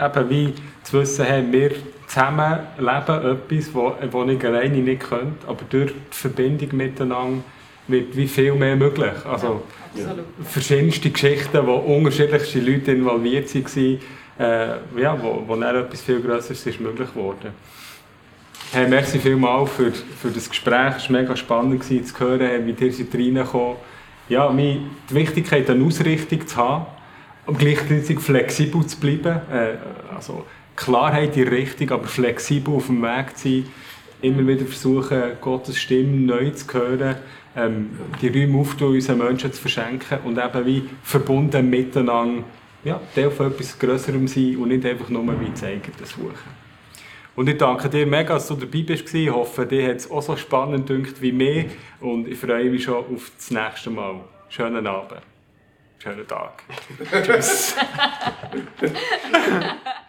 eben 0.00 0.30
wie 0.30 0.54
zu 0.84 1.00
wissen, 1.00 1.24
hey, 1.24 1.44
wir 1.50 1.72
zusammen 2.06 2.60
leben 2.78 3.40
etwas, 3.52 3.74
wo, 3.74 3.94
wo 4.10 4.24
ich 4.24 4.44
alleine 4.44 4.78
nicht 4.78 5.00
könnte, 5.00 5.46
aber 5.46 5.64
durch 5.68 5.92
die 5.92 6.16
Verbindung 6.16 6.76
miteinander 6.76 7.42
wird 7.88 8.16
wie 8.16 8.28
viel 8.28 8.54
mehr 8.54 8.76
möglich. 8.76 9.12
Also 9.24 9.62
Absolut. 9.92 10.24
verschiedenste 10.44 11.10
Geschichten, 11.10 11.66
wo 11.66 11.74
unterschiedlichste 11.74 12.60
Leute 12.60 12.92
involviert 12.92 13.52
waren, 13.54 13.98
äh, 14.38 15.00
ja, 15.00 15.20
wo, 15.20 15.42
wo 15.46 15.56
dann 15.56 15.74
etwas 15.74 16.02
viel 16.02 16.20
Größeres 16.20 16.66
ist 16.66 16.80
möglich 16.80 17.12
geworden. 17.12 17.52
Hey, 18.70 18.86
merci 18.86 19.18
vielmals 19.18 19.70
für, 19.70 19.90
für 19.92 20.28
das 20.28 20.46
Gespräch. 20.46 20.96
Es 20.98 21.04
war 21.10 21.18
mega 21.18 21.34
spannend 21.34 21.82
zu 21.82 22.20
hören, 22.20 22.66
wie 22.66 22.84
ihr 22.84 22.92
seid 22.92 23.14
reingekommen 23.14 23.76
Ja, 24.28 24.52
die 24.52 24.82
Wichtigkeit, 25.08 25.70
eine 25.70 25.82
Ausrichtung 25.82 26.46
zu 26.46 26.54
haben 26.54 26.86
und 27.46 27.58
gleichzeitig 27.58 28.20
flexibel 28.20 28.86
zu 28.86 29.00
bleiben. 29.00 29.40
Äh, 29.50 29.76
also 30.14 30.44
Klarheit 30.76 31.34
in 31.38 31.48
Richtung, 31.48 31.92
aber 31.92 32.04
flexibel 32.04 32.74
auf 32.74 32.88
dem 32.88 33.00
Weg 33.00 33.38
zu 33.38 33.48
sein. 33.48 33.64
Immer 34.20 34.46
wieder 34.46 34.66
versuchen, 34.66 35.22
Gottes 35.40 35.78
Stimme 35.78 36.26
neu 36.26 36.50
zu 36.50 36.66
hören, 36.74 37.16
ähm, 37.56 37.98
die 38.20 38.28
Räume 38.28 38.58
aufzutun, 38.58 38.96
unseren 38.96 39.16
Menschen 39.16 39.50
zu 39.50 39.62
verschenken 39.62 40.18
und 40.24 40.36
eben 40.36 40.66
wie 40.66 40.82
verbunden 41.02 41.70
miteinander 41.70 42.44
ja, 42.84 43.00
Teil 43.14 43.30
von 43.30 43.46
etwas 43.46 43.78
Größerem 43.78 44.28
sein 44.28 44.58
und 44.58 44.68
nicht 44.68 44.84
einfach 44.84 45.08
nur 45.08 45.40
wie 45.40 45.48
das 45.50 45.64
eigene 45.64 46.04
suchen. 46.04 46.67
Und 47.38 47.48
ich 47.48 47.56
danke 47.56 47.88
dir 47.88 48.04
mega, 48.04 48.34
dass 48.34 48.48
du 48.48 48.56
dabei 48.56 48.82
bist. 48.82 49.14
Ich 49.14 49.30
hoffe, 49.30 49.64
dir 49.64 49.90
hat 49.90 49.98
es 49.98 50.10
auch 50.10 50.22
so 50.22 50.36
spannend 50.36 50.88
gedacht 50.88 51.22
wie 51.22 51.30
mir. 51.30 51.66
Und 52.00 52.26
ich 52.26 52.36
freue 52.36 52.68
mich 52.68 52.82
schon 52.82 52.96
auf 52.96 53.30
das 53.36 53.52
nächste 53.52 53.90
Mal. 53.90 54.22
Schönen 54.48 54.84
Abend. 54.84 55.22
Schönen 56.02 56.26
Tag. 56.26 56.64
Tschüss. 57.22 57.76